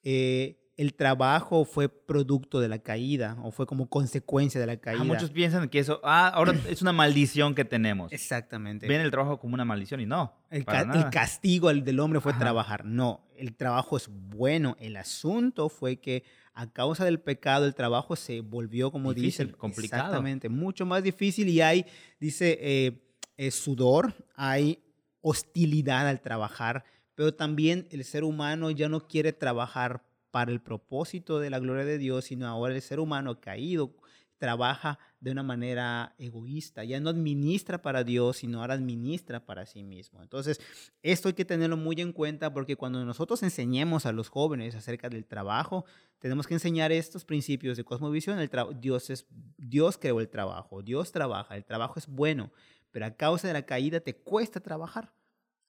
[0.03, 5.01] eh, el trabajo fue producto de la caída o fue como consecuencia de la caída.
[5.01, 8.11] Ah, muchos piensan que eso, ah, ahora es una maldición que tenemos.
[8.11, 8.87] Exactamente.
[8.87, 10.33] Ven el trabajo como una maldición y no.
[10.49, 12.39] El, ca- el castigo del hombre fue Ajá.
[12.39, 12.85] trabajar.
[12.85, 14.75] No, el trabajo es bueno.
[14.79, 16.23] El asunto fue que
[16.55, 20.01] a causa del pecado el trabajo se volvió, como Difícil, dice, complicado.
[20.03, 21.85] exactamente, mucho más difícil y hay,
[22.19, 22.99] dice, eh,
[23.37, 24.79] eh, sudor, hay
[25.21, 26.83] hostilidad al trabajar,
[27.15, 31.85] pero también el ser humano ya no quiere trabajar para el propósito de la gloria
[31.85, 33.93] de Dios, sino ahora el ser humano caído
[34.39, 39.83] trabaja de una manera egoísta, ya no administra para Dios, sino ahora administra para sí
[39.83, 40.23] mismo.
[40.23, 40.59] Entonces,
[41.03, 45.07] esto hay que tenerlo muy en cuenta porque cuando nosotros enseñemos a los jóvenes acerca
[45.07, 45.85] del trabajo,
[46.17, 48.39] tenemos que enseñar estos principios de cosmovisión.
[48.39, 48.49] El
[48.81, 52.51] Dios, es, Dios creó el trabajo, Dios trabaja, el trabajo es bueno,
[52.89, 55.13] pero a causa de la caída te cuesta trabajar.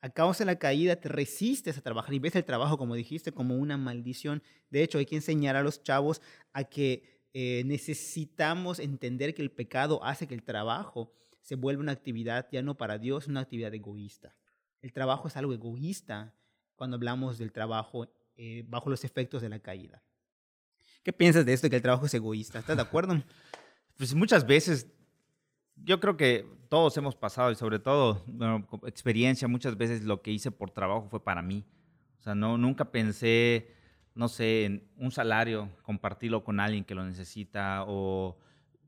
[0.04, 3.32] A causa de la caída te resistes a trabajar y ves el trabajo, como dijiste,
[3.32, 4.42] como una maldición.
[4.68, 6.20] De hecho, hay que enseñar a los chavos
[6.52, 11.92] a que eh, necesitamos entender que el pecado hace que el trabajo se vuelva una
[11.92, 14.36] actividad ya no para Dios, una actividad egoísta.
[14.82, 16.34] El trabajo es algo egoísta
[16.76, 20.02] cuando hablamos del trabajo eh, bajo los efectos de la caída.
[21.02, 22.58] ¿Qué piensas de esto, que el trabajo es egoísta?
[22.58, 23.24] ¿Estás de acuerdo?
[23.96, 24.88] Pues muchas veces
[25.76, 30.30] Yo creo que todos hemos pasado y sobre todo, bueno, experiencia, muchas veces lo que
[30.30, 31.64] hice por trabajo fue para mí.
[32.18, 33.74] O sea, no, nunca pensé,
[34.14, 38.38] no sé, en un salario, compartirlo con alguien que lo necesita o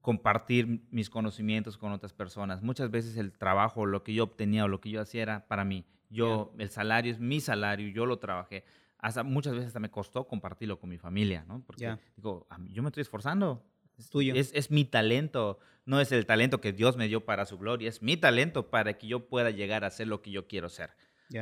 [0.00, 2.62] compartir mis conocimientos con otras personas.
[2.62, 5.64] Muchas veces el trabajo, lo que yo obtenía o lo que yo hacía era para
[5.64, 5.84] mí.
[6.08, 8.64] Yo, el salario es mi salario, yo lo trabajé.
[8.98, 11.60] Hasta, muchas veces hasta me costó compartirlo con mi familia, ¿no?
[11.66, 13.64] Porque digo, yo me estoy esforzando.
[13.98, 14.34] Es tuyo.
[14.34, 17.88] Es, es, mi talento, no es el talento que Dios me dio para su gloria,
[17.88, 20.90] es mi talento para que yo pueda llegar a ser lo que yo quiero ser.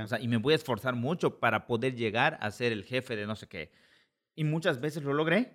[0.03, 3.17] O sea, y me voy a esforzar mucho para poder llegar a ser el jefe
[3.17, 3.71] de no sé qué.
[4.35, 5.53] Y muchas veces lo logré,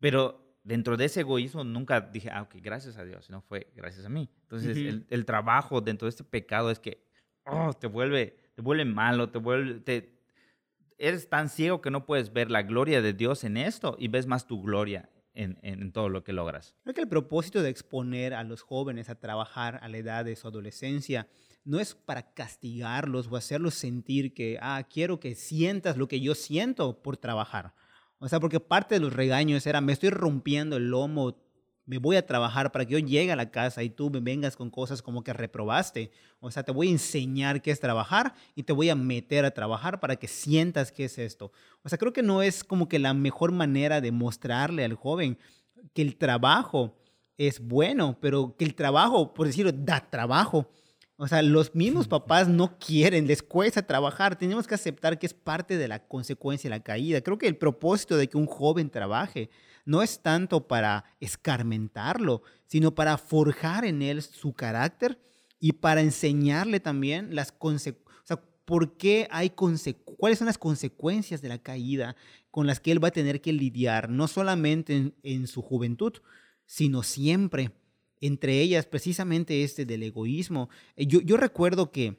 [0.00, 4.04] pero dentro de ese egoísmo nunca dije, ah, ok, gracias a Dios, sino fue gracias
[4.04, 4.30] a mí.
[4.42, 7.06] Entonces, el, trabajo dentro de este pecado es que
[7.44, 10.20] oh, te, vuelve, te vuelve malo, te vuelve, te,
[10.98, 14.26] eres tan ciego que no puedes ver la gloria de Dios en esto y ves
[14.26, 16.74] más tu gloria en, todo lo que logras.
[16.82, 20.36] Creo que el propósito de exponer a los jóvenes a trabajar a la edad de
[20.36, 21.28] su adolescencia
[21.64, 26.34] no es para castigarlos o hacerlos sentir que, ah, quiero que sientas lo que yo
[26.34, 27.74] siento por trabajar
[28.18, 31.36] o sea, porque parte de los regaños era, me estoy rompiendo el lomo,
[31.86, 34.56] me voy a trabajar para que yo llegue a la casa y tú me vengas
[34.56, 36.10] con cosas como que reprobaste.
[36.40, 39.52] O sea, te voy a enseñar qué es trabajar y te voy a meter a
[39.52, 41.52] trabajar para que sientas qué es esto.
[41.82, 45.38] O sea, creo que no es como que la mejor manera de mostrarle al joven
[45.94, 46.96] que el trabajo
[47.38, 50.68] es bueno, pero que el trabajo, por decirlo, da trabajo.
[51.16, 54.36] O sea, los mismos papás no quieren, les cuesta trabajar.
[54.36, 57.20] Tenemos que aceptar que es parte de la consecuencia de la caída.
[57.20, 59.50] Creo que el propósito de que un joven trabaje
[59.86, 65.18] no es tanto para escarmentarlo, sino para forjar en él su carácter
[65.58, 68.04] y para enseñarle también las consecuencias.
[68.30, 72.16] O ¿por qué hay cuáles son las consecuencias de la caída
[72.50, 76.12] con las que él va a tener que lidiar, no solamente en su juventud,
[76.66, 77.70] sino siempre
[78.20, 80.68] entre ellas precisamente este del egoísmo.
[80.96, 82.18] Yo, yo recuerdo que,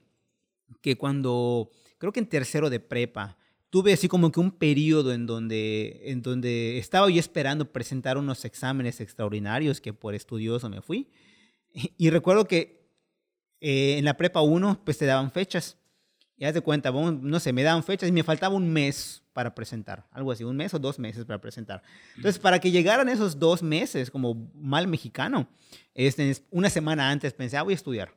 [0.81, 3.37] que cuando, creo que en tercero de prepa,
[3.69, 8.45] tuve así como que un periodo en donde, en donde estaba yo esperando presentar unos
[8.45, 11.09] exámenes extraordinarios que por estudioso me fui.
[11.73, 12.89] Y, recuerdo que
[13.61, 15.77] eh, en la prepa 1 pues te daban fechas.
[16.39, 19.55] Y haz de cuenta, no sé, me daban fechas y me faltaba un mes para
[19.55, 21.81] presentar, algo así, un mes o dos meses para presentar.
[22.15, 25.47] Entonces, para que llegaran esos dos meses, como mal mexicano,
[25.95, 28.13] este, una semana antes pensé, ah, voy a estudiar.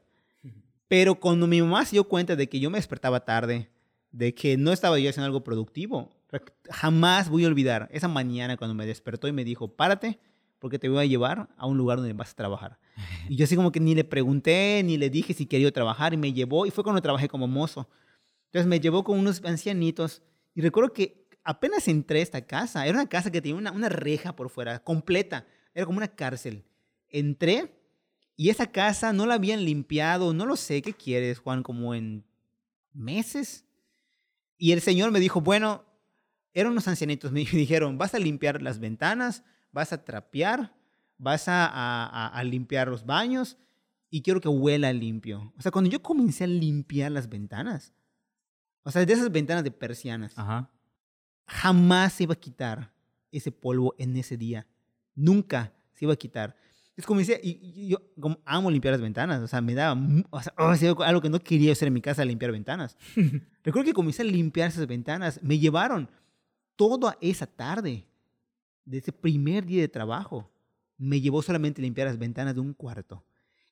[0.87, 3.71] Pero cuando mi mamá se dio cuenta de que yo me despertaba tarde,
[4.13, 6.11] de que no estaba yo haciendo algo productivo,
[6.71, 10.19] jamás voy a olvidar esa mañana cuando me despertó y me dijo, párate,
[10.59, 12.79] porque te voy a llevar a un lugar donde vas a trabajar.
[13.29, 16.17] Y yo así como que ni le pregunté, ni le dije si quería trabajar, y
[16.17, 17.89] me llevó, y fue cuando trabajé como mozo.
[18.47, 20.23] Entonces me llevó con unos ancianitos
[20.55, 23.89] y recuerdo que apenas entré a esta casa, era una casa que tenía una, una
[23.89, 26.65] reja por fuera, completa, era como una cárcel.
[27.09, 27.81] Entré
[28.37, 31.63] y esa casa no la habían limpiado, no lo sé, ¿qué quieres, Juan?
[31.63, 32.25] Como en
[32.93, 33.65] meses.
[34.61, 35.87] Y el Señor me dijo, bueno,
[36.53, 39.43] eran unos ancianitos, me dijeron, vas a limpiar las ventanas,
[39.73, 40.77] vas a trapear,
[41.17, 43.57] vas a, a, a, limpiar los baños
[44.11, 45.55] y quiero que huela limpio.
[45.57, 47.95] O sea, cuando yo comencé a limpiar las ventanas,
[48.83, 50.37] o sea, de esas ventanas de persianas.
[50.37, 50.71] Ajá.
[51.47, 52.93] Jamás se iba a quitar
[53.33, 54.67] ese polvo en ese día.
[55.15, 56.55] Nunca se iba a quitar.
[57.01, 60.43] Es como decía, y, yo como amo limpiar las ventanas, o sea, me daba, o
[60.43, 60.53] sea,
[60.93, 62.97] oh, algo que no quería hacer en mi casa, limpiar ventanas.
[63.65, 66.09] Recuerdo que comencé a limpiar esas ventanas, me llevaron
[66.77, 68.07] toda esa tarde,
[68.85, 70.51] de ese primer día de trabajo,
[70.99, 73.25] me llevó solamente a limpiar las ventanas de un cuarto.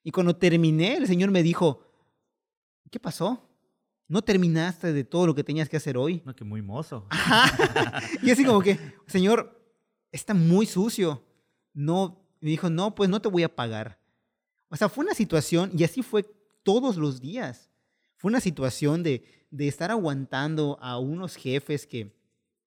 [0.03, 1.83] Y cuando terminé, el Señor me dijo,
[2.89, 3.49] ¿qué pasó?
[4.09, 6.21] no terminaste de todo lo que tenías que hacer hoy.
[6.25, 7.07] No, que muy mozo.
[8.23, 9.55] Y así como que, señor,
[10.11, 11.23] está muy sucio.
[11.73, 13.99] No, me dijo, no, pues no te voy a pagar.
[14.69, 16.23] O sea, fue una situación, y así fue
[16.63, 17.69] todos los días.
[18.17, 22.13] Fue una situación de, de estar aguantando a unos jefes que,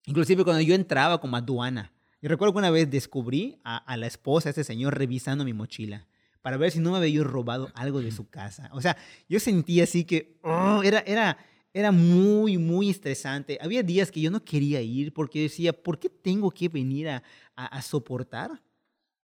[0.05, 4.07] inclusive cuando yo entraba como aduana, y recuerdo que una vez descubrí a, a la
[4.07, 6.07] esposa de ese señor revisando mi mochila
[6.43, 8.69] para ver si no me había robado algo de su casa.
[8.73, 8.97] O sea,
[9.29, 11.37] yo sentía así que oh, era, era,
[11.73, 13.57] era muy, muy estresante.
[13.61, 17.23] Había días que yo no quería ir porque decía, ¿por qué tengo que venir a,
[17.55, 18.61] a, soportar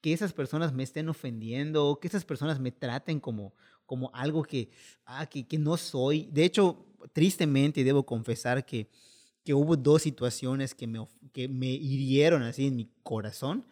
[0.00, 3.54] que esas personas me estén ofendiendo, que esas personas me traten como,
[3.86, 4.70] como algo que,
[5.04, 6.28] ah, que, que no soy?
[6.32, 8.88] De hecho, tristemente debo confesar que,
[9.44, 13.64] que hubo dos situaciones que me, que me hirieron así en mi corazón,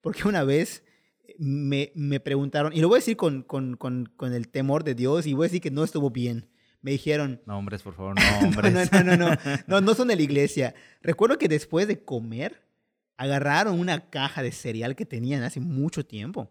[0.00, 0.82] porque una vez
[1.38, 4.94] me, me preguntaron, y lo voy a decir con, con, con, con, el temor de
[4.94, 6.48] Dios, y voy a decir que no estuvo bien.
[6.82, 7.40] Me dijeron...
[7.46, 8.90] No, hombres, por favor, no, hombres.
[8.92, 10.74] no, no, no, no, no, son de la iglesia.
[11.02, 12.62] Recuerdo que después de comer,
[13.20, 16.50] agarraron una caja de cereal que tenían hace mucho tiempo.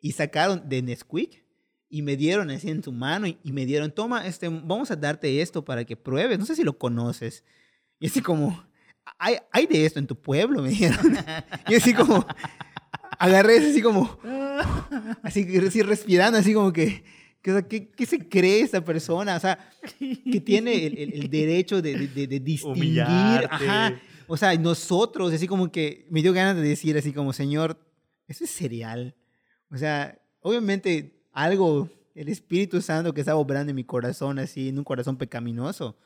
[0.00, 1.44] y sacaron de Nesquik
[1.88, 4.96] y me dieron así en su mano y, y me dieron, toma, este, vamos a
[4.96, 7.44] darte esto para que pruebes, no sé si lo conoces.
[8.00, 8.64] Y así como,
[9.18, 11.16] hay, hay de esto en tu pueblo, me dijeron.
[11.68, 12.26] Y así como,
[13.18, 14.18] agarré así como,
[15.22, 17.04] así, así respirando, así como que,
[17.42, 19.36] ¿qué, qué se cree esta persona?
[19.36, 19.58] O sea,
[19.98, 23.02] que tiene el, el- el derecho de, de- de distinguir.
[23.50, 24.00] Ajá.
[24.32, 27.76] O sea, nosotros, así como que me dio ganas de decir así como, Señor,
[28.28, 29.16] eso es cereal.
[29.72, 34.78] O sea, obviamente algo, el Espíritu Santo que estaba obrando en mi corazón, así, en
[34.78, 35.98] un corazón pecaminoso,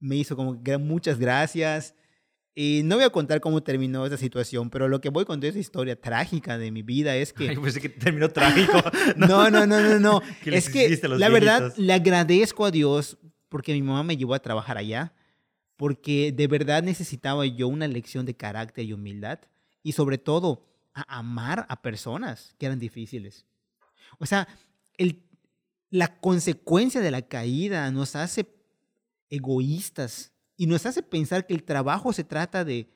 [0.00, 1.94] me hizo como que muchas gracias.
[2.54, 5.50] Y no voy a contar cómo terminó esa situación, pero lo que voy a contar
[5.50, 7.14] es historia trágica de mi vida.
[7.16, 8.82] Es que Ay, pues que terminó trágico.
[9.18, 10.22] no, no, no, no, no.
[10.42, 11.84] ¿Qué les es que la verdad viejitos?
[11.84, 13.18] le agradezco a Dios
[13.50, 15.12] porque mi mamá me llevó a trabajar allá,
[15.82, 19.40] porque de verdad necesitaba yo una lección de carácter y humildad
[19.82, 20.64] y sobre todo
[20.94, 23.46] a amar a personas que eran difíciles.
[24.20, 24.46] O sea,
[24.96, 25.24] el,
[25.90, 28.46] la consecuencia de la caída nos hace
[29.28, 32.88] egoístas y nos hace pensar que el trabajo se trata de,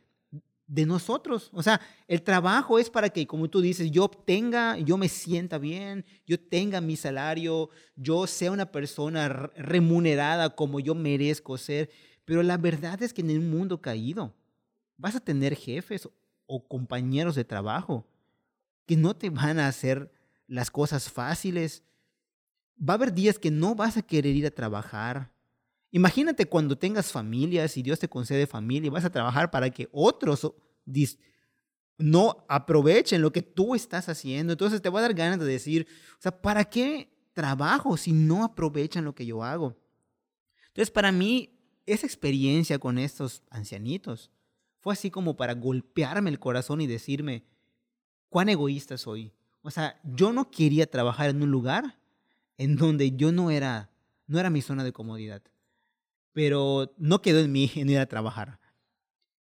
[0.68, 1.51] de nosotros.
[1.55, 5.59] O sea, el trabajo es para que, como tú dices, yo obtenga, yo me sienta
[5.59, 11.91] bien, yo tenga mi salario, yo sea una persona re- remunerada como yo merezco ser.
[12.27, 14.35] Pero la verdad es que en un mundo caído
[14.99, 16.09] vas a tener jefes
[16.45, 18.07] o compañeros de trabajo
[18.85, 20.12] que no te van a hacer
[20.47, 21.83] las cosas fáciles.
[22.79, 25.33] Va a haber días que no vas a querer ir a trabajar.
[25.93, 29.89] Imagínate cuando tengas familias y Dios te concede familia y vas a trabajar para que
[29.93, 30.53] otros
[31.97, 34.53] no aprovechen lo que tú estás haciendo.
[34.53, 35.87] Entonces te va a dar ganas de decir,
[36.18, 39.77] o sea, ¿para qué trabajo si no aprovechan lo que yo hago?
[40.68, 41.55] Entonces, para mí,
[41.87, 44.30] esa experiencia con estos ancianitos
[44.80, 47.45] fue así como para golpearme el corazón y decirme,
[48.28, 49.32] cuán egoísta soy.
[49.62, 51.99] O sea, yo no quería trabajar en un lugar
[52.59, 53.91] en donde yo no era,
[54.26, 55.43] no era mi zona de comodidad.
[56.32, 58.61] Pero no quedó en mí en ir a trabajar.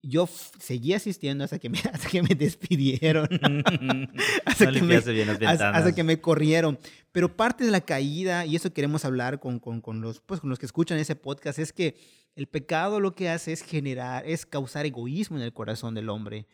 [0.04, 0.28] Yo
[0.60, 3.26] seguí asistiendo hasta que me, hasta que me despidieron.
[4.46, 6.78] hasta, no que me, bien las hasta- hasta que me corrieron.
[7.12, 10.50] Pero parte de la caída, y eso queremos hablar con, con, con los, pues, con
[10.50, 11.98] los que escuchan ese podcast, es que
[12.36, 16.48] el pecado lo que hace es generar, es causar egoísmo en el corazón del hombre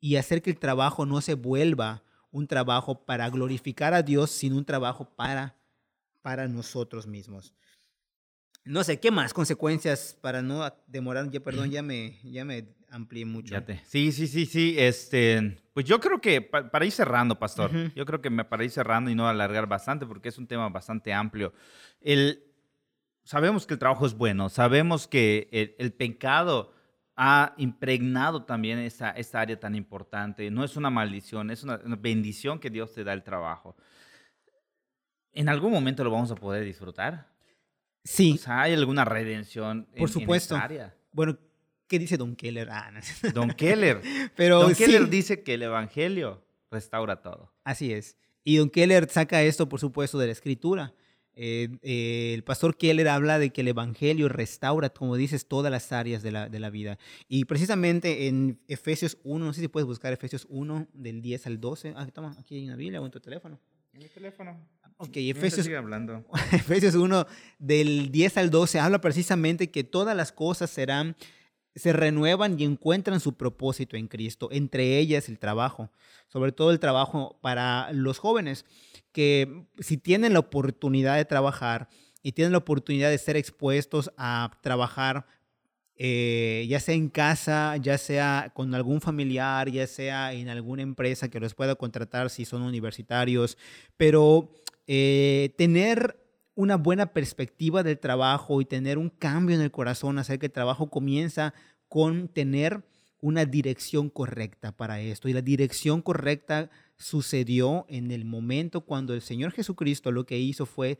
[0.00, 4.56] y hacer que el trabajo no se vuelva un trabajo para glorificar a Dios, sino
[4.56, 5.56] un trabajo para,
[6.22, 7.54] para nosotros mismos.
[8.64, 11.30] No sé, ¿qué más consecuencias para no demorar?
[11.30, 13.54] Ya, perdón, ya me, ya me amplié mucho.
[13.54, 14.74] Ya te- Sí, sí, sí, sí.
[14.76, 18.64] Este, pues yo creo que pa- para ir cerrando, pastor, yo creo que me, para
[18.64, 21.52] ir cerrando y no alargar bastante, porque es un tema bastante amplio.
[22.00, 22.42] El,
[23.26, 26.72] sabemos que el trabajo es bueno, sabemos que el, el pecado
[27.16, 30.50] ha impregnado también esa, esta área tan importante.
[30.50, 33.76] No es una maldición, es una, una bendición que Dios te da el trabajo.
[35.32, 37.28] ¿En algún momento lo vamos a poder disfrutar?
[38.04, 40.54] Sí, O sea, ¿hay alguna redención en- Por en supuesto.
[40.56, 40.94] esa área?
[41.12, 41.38] bueno,
[41.88, 42.68] ¿qué dice Don Keller?
[42.70, 43.30] Ah, no.
[43.32, 44.00] Don Keller.
[44.36, 47.52] Pero Don sí, Keller dice que el evangelio restaura todo.
[47.64, 48.16] así es.
[48.44, 50.94] Y Don Keller saca esto, por supuesto, de la escritura.
[51.36, 55.92] Eh, eh, el pastor Keller habla de que el evangelio restaura, como dices, todas las
[55.92, 56.98] áreas de la, de la vida.
[57.28, 61.60] Y precisamente en Efesios 1, no sé si puedes buscar Efesios 1, del 10 al
[61.60, 61.92] 12.
[61.94, 63.60] Ah, toma, aquí hay una Biblia o en tu teléfono.
[63.92, 64.58] En mi teléfono.
[64.98, 66.24] Ok, Efesios, hablando.
[66.52, 67.26] Efesios 1,
[67.58, 71.16] del 10 al 12, habla precisamente que todas las cosas serán,
[71.76, 75.90] se renuevan y encuentran su propósito en Cristo, entre ellas el trabajo,
[76.26, 78.64] sobre todo el trabajo para los jóvenes,
[79.12, 81.88] que si tienen la oportunidad de trabajar
[82.22, 85.26] y tienen la oportunidad de ser expuestos a trabajar,
[85.96, 91.28] eh, ya sea en casa, ya sea con algún familiar, ya sea en alguna empresa
[91.28, 93.56] que los pueda contratar si son universitarios,
[93.96, 94.50] pero
[94.86, 96.25] eh, tener
[96.56, 100.52] una buena perspectiva del trabajo y tener un cambio en el corazón, hacer que el
[100.52, 101.54] trabajo comienza
[101.86, 102.82] con tener
[103.20, 105.28] una dirección correcta para esto.
[105.28, 110.66] Y la dirección correcta sucedió en el momento cuando el Señor Jesucristo lo que hizo
[110.66, 110.98] fue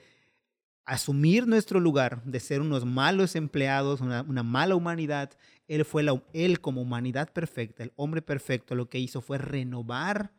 [0.85, 5.31] asumir nuestro lugar de ser unos malos empleados, una, mala humanidad.
[5.69, 10.33] Él fue él como humanidad perfecta, el hombre perfecto, lo que hizo fue renovar,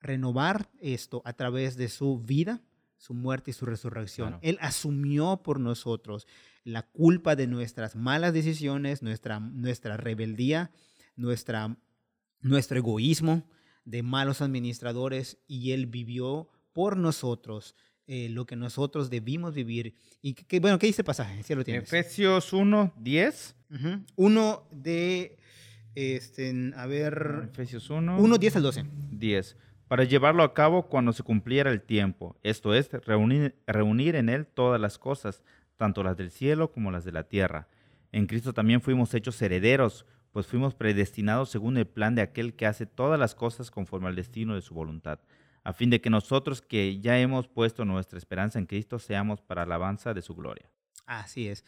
[0.00, 2.62] renovar esto a través de su vida,
[3.02, 4.28] su muerte y su resurrección.
[4.28, 4.40] Claro.
[4.44, 6.28] Él asumió por nosotros
[6.62, 10.70] la culpa de nuestras malas decisiones, nuestra, nuestra rebeldía,
[11.16, 11.76] nuestra,
[12.42, 13.42] nuestro egoísmo
[13.84, 17.74] de malos administradores y Él vivió por nosotros
[18.06, 19.96] eh, lo que nosotros debimos vivir.
[20.20, 21.42] Y que, que- bueno, ¿qué dice el pasaje?
[21.42, 21.82] Si lo tienes.
[21.92, 23.56] Efesios 1, 10.
[23.74, 24.04] Ujú.
[24.14, 25.38] Uno de,
[25.96, 28.16] este, a ver, Efesios 1.
[28.20, 28.84] 1, 10 al 12.
[29.10, 29.56] 10.
[29.92, 34.46] Para llevarlo a cabo cuando se cumpliera el tiempo, esto es, reunir, reunir en él
[34.46, 35.42] todas las cosas,
[35.76, 37.68] tanto las del cielo como las de la tierra.
[38.10, 42.64] En Cristo también fuimos hechos herederos, pues fuimos predestinados según el plan de aquel que
[42.64, 45.20] hace todas las cosas conforme al destino de su voluntad,
[45.62, 49.64] a fin de que nosotros que ya hemos puesto nuestra esperanza en Cristo seamos para
[49.64, 50.70] alabanza de su gloria.
[51.04, 51.66] Así es.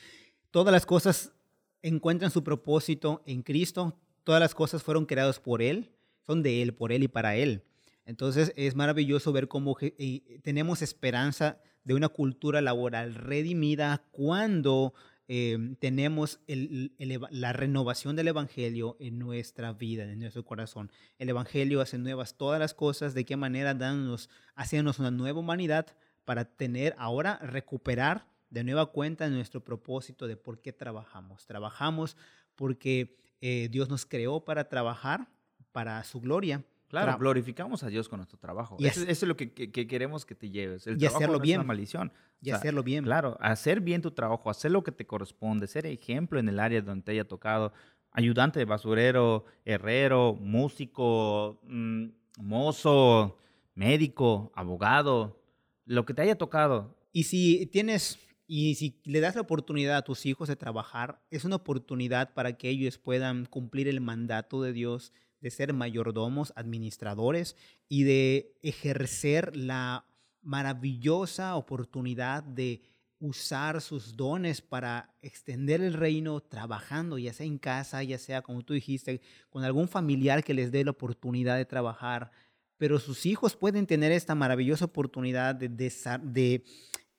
[0.51, 1.35] Todas las cosas
[1.83, 5.91] encuentran su propósito en Cristo, todas las cosas fueron creadas por Él,
[6.23, 7.65] son de Él, por Él y para Él.
[8.07, 14.95] Entonces es maravilloso ver cómo eh, tenemos esperanza de una cultura laboral redimida cuando
[15.27, 20.91] em, tenemos la renovación del Evangelio en nuestra vida, en nuestro corazón.
[21.19, 25.87] El Evangelio hace nuevas todas las cosas, de qué manera danos, haciéndonos una nueva humanidad
[26.25, 31.47] para tener ahora, recuperar de nueva cuenta nuestro propósito de por qué trabajamos.
[31.47, 32.17] Trabajamos
[32.55, 35.29] porque eh, Dios nos creó para trabajar
[35.73, 36.65] para su gloria
[37.03, 38.77] Claro, glorificamos a Dios con nuestro trabajo.
[38.79, 40.87] eso, es lo que, queremos que te lleves.
[40.87, 41.61] El y hacerlo bien.
[41.61, 42.13] Es una maldición.
[42.41, 43.05] Y hacerlo bien.
[43.05, 46.81] Claro, hacer bien tu trabajo, hacer lo que te corresponde, ser ejemplo en el área
[46.83, 47.73] donde te haya tocado.
[48.13, 52.07] Ayudante de basurero, herrero, músico, mm,
[52.39, 53.39] mozo,
[53.75, 55.43] médico, abogado,
[55.85, 56.97] lo que te haya tocado.
[57.13, 61.45] Y si tienes y si le das la oportunidad a tus hijos de trabajar, es
[61.45, 65.13] una oportunidad para que ellos puedan cumplir el mandato de Dios
[65.45, 67.55] de ser mayordomos, administradores
[67.87, 70.07] y de ejercer la
[70.41, 72.81] maravillosa oportunidad de
[73.21, 78.63] usar sus dones para extender el reino trabajando, ya sea en casa, ya sea, como
[78.63, 79.21] tú dijiste,
[79.51, 82.31] con algún familiar que les dé la oportunidad de trabajar.
[82.79, 86.65] Pero sus hijos pueden tener esta maravillosa oportunidad de, de,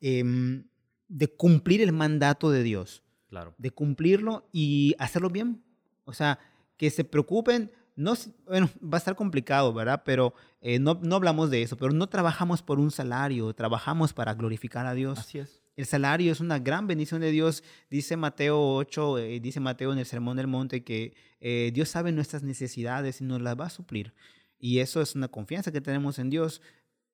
[0.02, 0.66] em,
[1.08, 3.04] de cumplir el mandato de Dios.
[3.30, 3.54] Claro.
[3.60, 5.64] De cumplirlo y hacerlo bien.
[6.06, 6.40] O sea,
[6.76, 8.14] que se preocupen no,
[8.46, 10.04] bueno, va a estar complicado, ¿verdad?
[10.06, 14.34] Pero eh, no, no hablamos de eso, pero no trabajamos por un salario, trabajamos para
[14.34, 15.20] glorificar a Dios.
[15.20, 15.62] Así es.
[15.76, 17.64] El salario es una gran bendición de Dios.
[17.90, 22.12] Dice Mateo 8, eh, dice Mateo en el Sermón del Monte que eh, Dios sabe
[22.12, 24.14] nuestras necesidades y nos las va a suplir.
[24.58, 26.62] Y eso es una confianza que tenemos en Dios.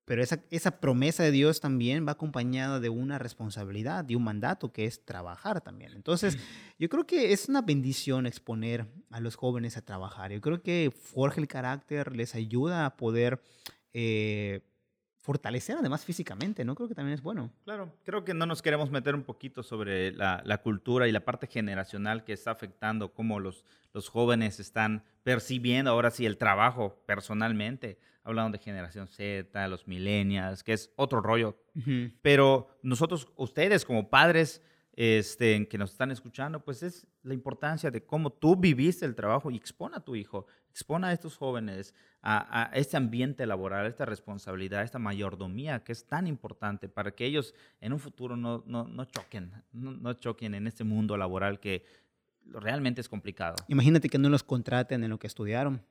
[0.04, 4.72] Pero esa, esa promesa de Dios también va acompañada de una responsabilidad, de un mandato
[4.72, 5.92] que es trabajar también.
[5.94, 6.36] Entonces,
[6.78, 10.32] yo creo que es una bendición exponer a los jóvenes a trabajar.
[10.32, 13.42] Yo creo que forja el carácter, les ayuda a poder
[13.92, 14.62] eh,
[15.22, 16.74] fortalecer además físicamente, ¿no?
[16.74, 17.50] Creo que también es bueno.
[17.64, 21.24] Claro, creo que no nos queremos meter un poquito sobre la, la cultura y la
[21.24, 23.64] parte generacional que está afectando cómo los,
[23.94, 30.62] los jóvenes están percibiendo ahora sí el trabajo personalmente hablando de generación Z, los millennials,
[30.62, 31.56] que es otro rollo.
[32.20, 34.62] Pero nosotros, ustedes como padres
[34.94, 39.50] este, que nos están escuchando, pues es la importancia de cómo tú viviste el trabajo
[39.50, 44.04] y expone a tu hijo, expone a estos jóvenes a, este ambiente laboral, a esta
[44.04, 48.62] responsabilidad, a esta mayordomía que es tan importante para que ellos en un futuro no,
[48.66, 51.84] no, no choquen, no, choquen en este mundo laboral que
[52.46, 53.56] realmente es complicado.
[53.68, 55.82] Imagínate que no los contraten en lo que estudiaron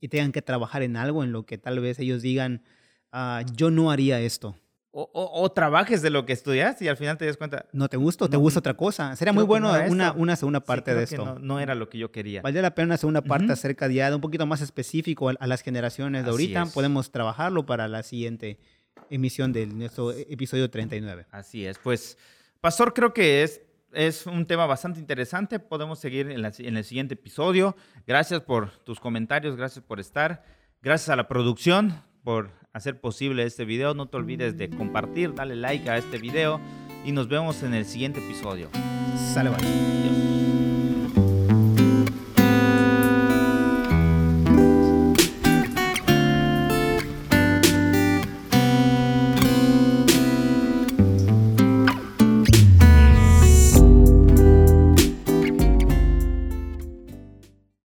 [0.00, 2.62] y tengan que trabajar en algo en lo que tal vez ellos digan,
[3.12, 4.56] ah, yo no haría esto.
[4.96, 7.66] O, trabajes de lo que estudias y al final te das cuenta.
[7.72, 9.16] No te gusta o te gusta otra cosa.
[9.16, 11.38] Sería muy bueno una, una segunda parte de esto.
[11.40, 12.42] No, era lo que yo quería.
[12.42, 16.24] Valdría la pena una segunda parte acerca de un poquito más específico a, las generaciones
[16.24, 16.66] de ahorita.
[16.66, 18.60] Podemos trabajarlo para la siguiente
[19.10, 21.26] emisión de nuestro episodio 39.
[21.32, 21.76] Así es.
[21.78, 22.16] Pues,
[22.60, 23.62] Pastor, creo que es
[23.94, 25.58] es un tema bastante interesante.
[25.58, 27.76] Podemos seguir en, el siguiente episodio.
[28.06, 30.44] Gracias por tus comentarios, gracias por estar.
[30.82, 33.94] Gracias a la producción por hacer posible este video.
[33.94, 36.60] No te olvides de compartir, dale like a este video
[37.06, 38.68] y nos vemos en el siguiente episodio.
[39.32, 40.63] Sale, bye.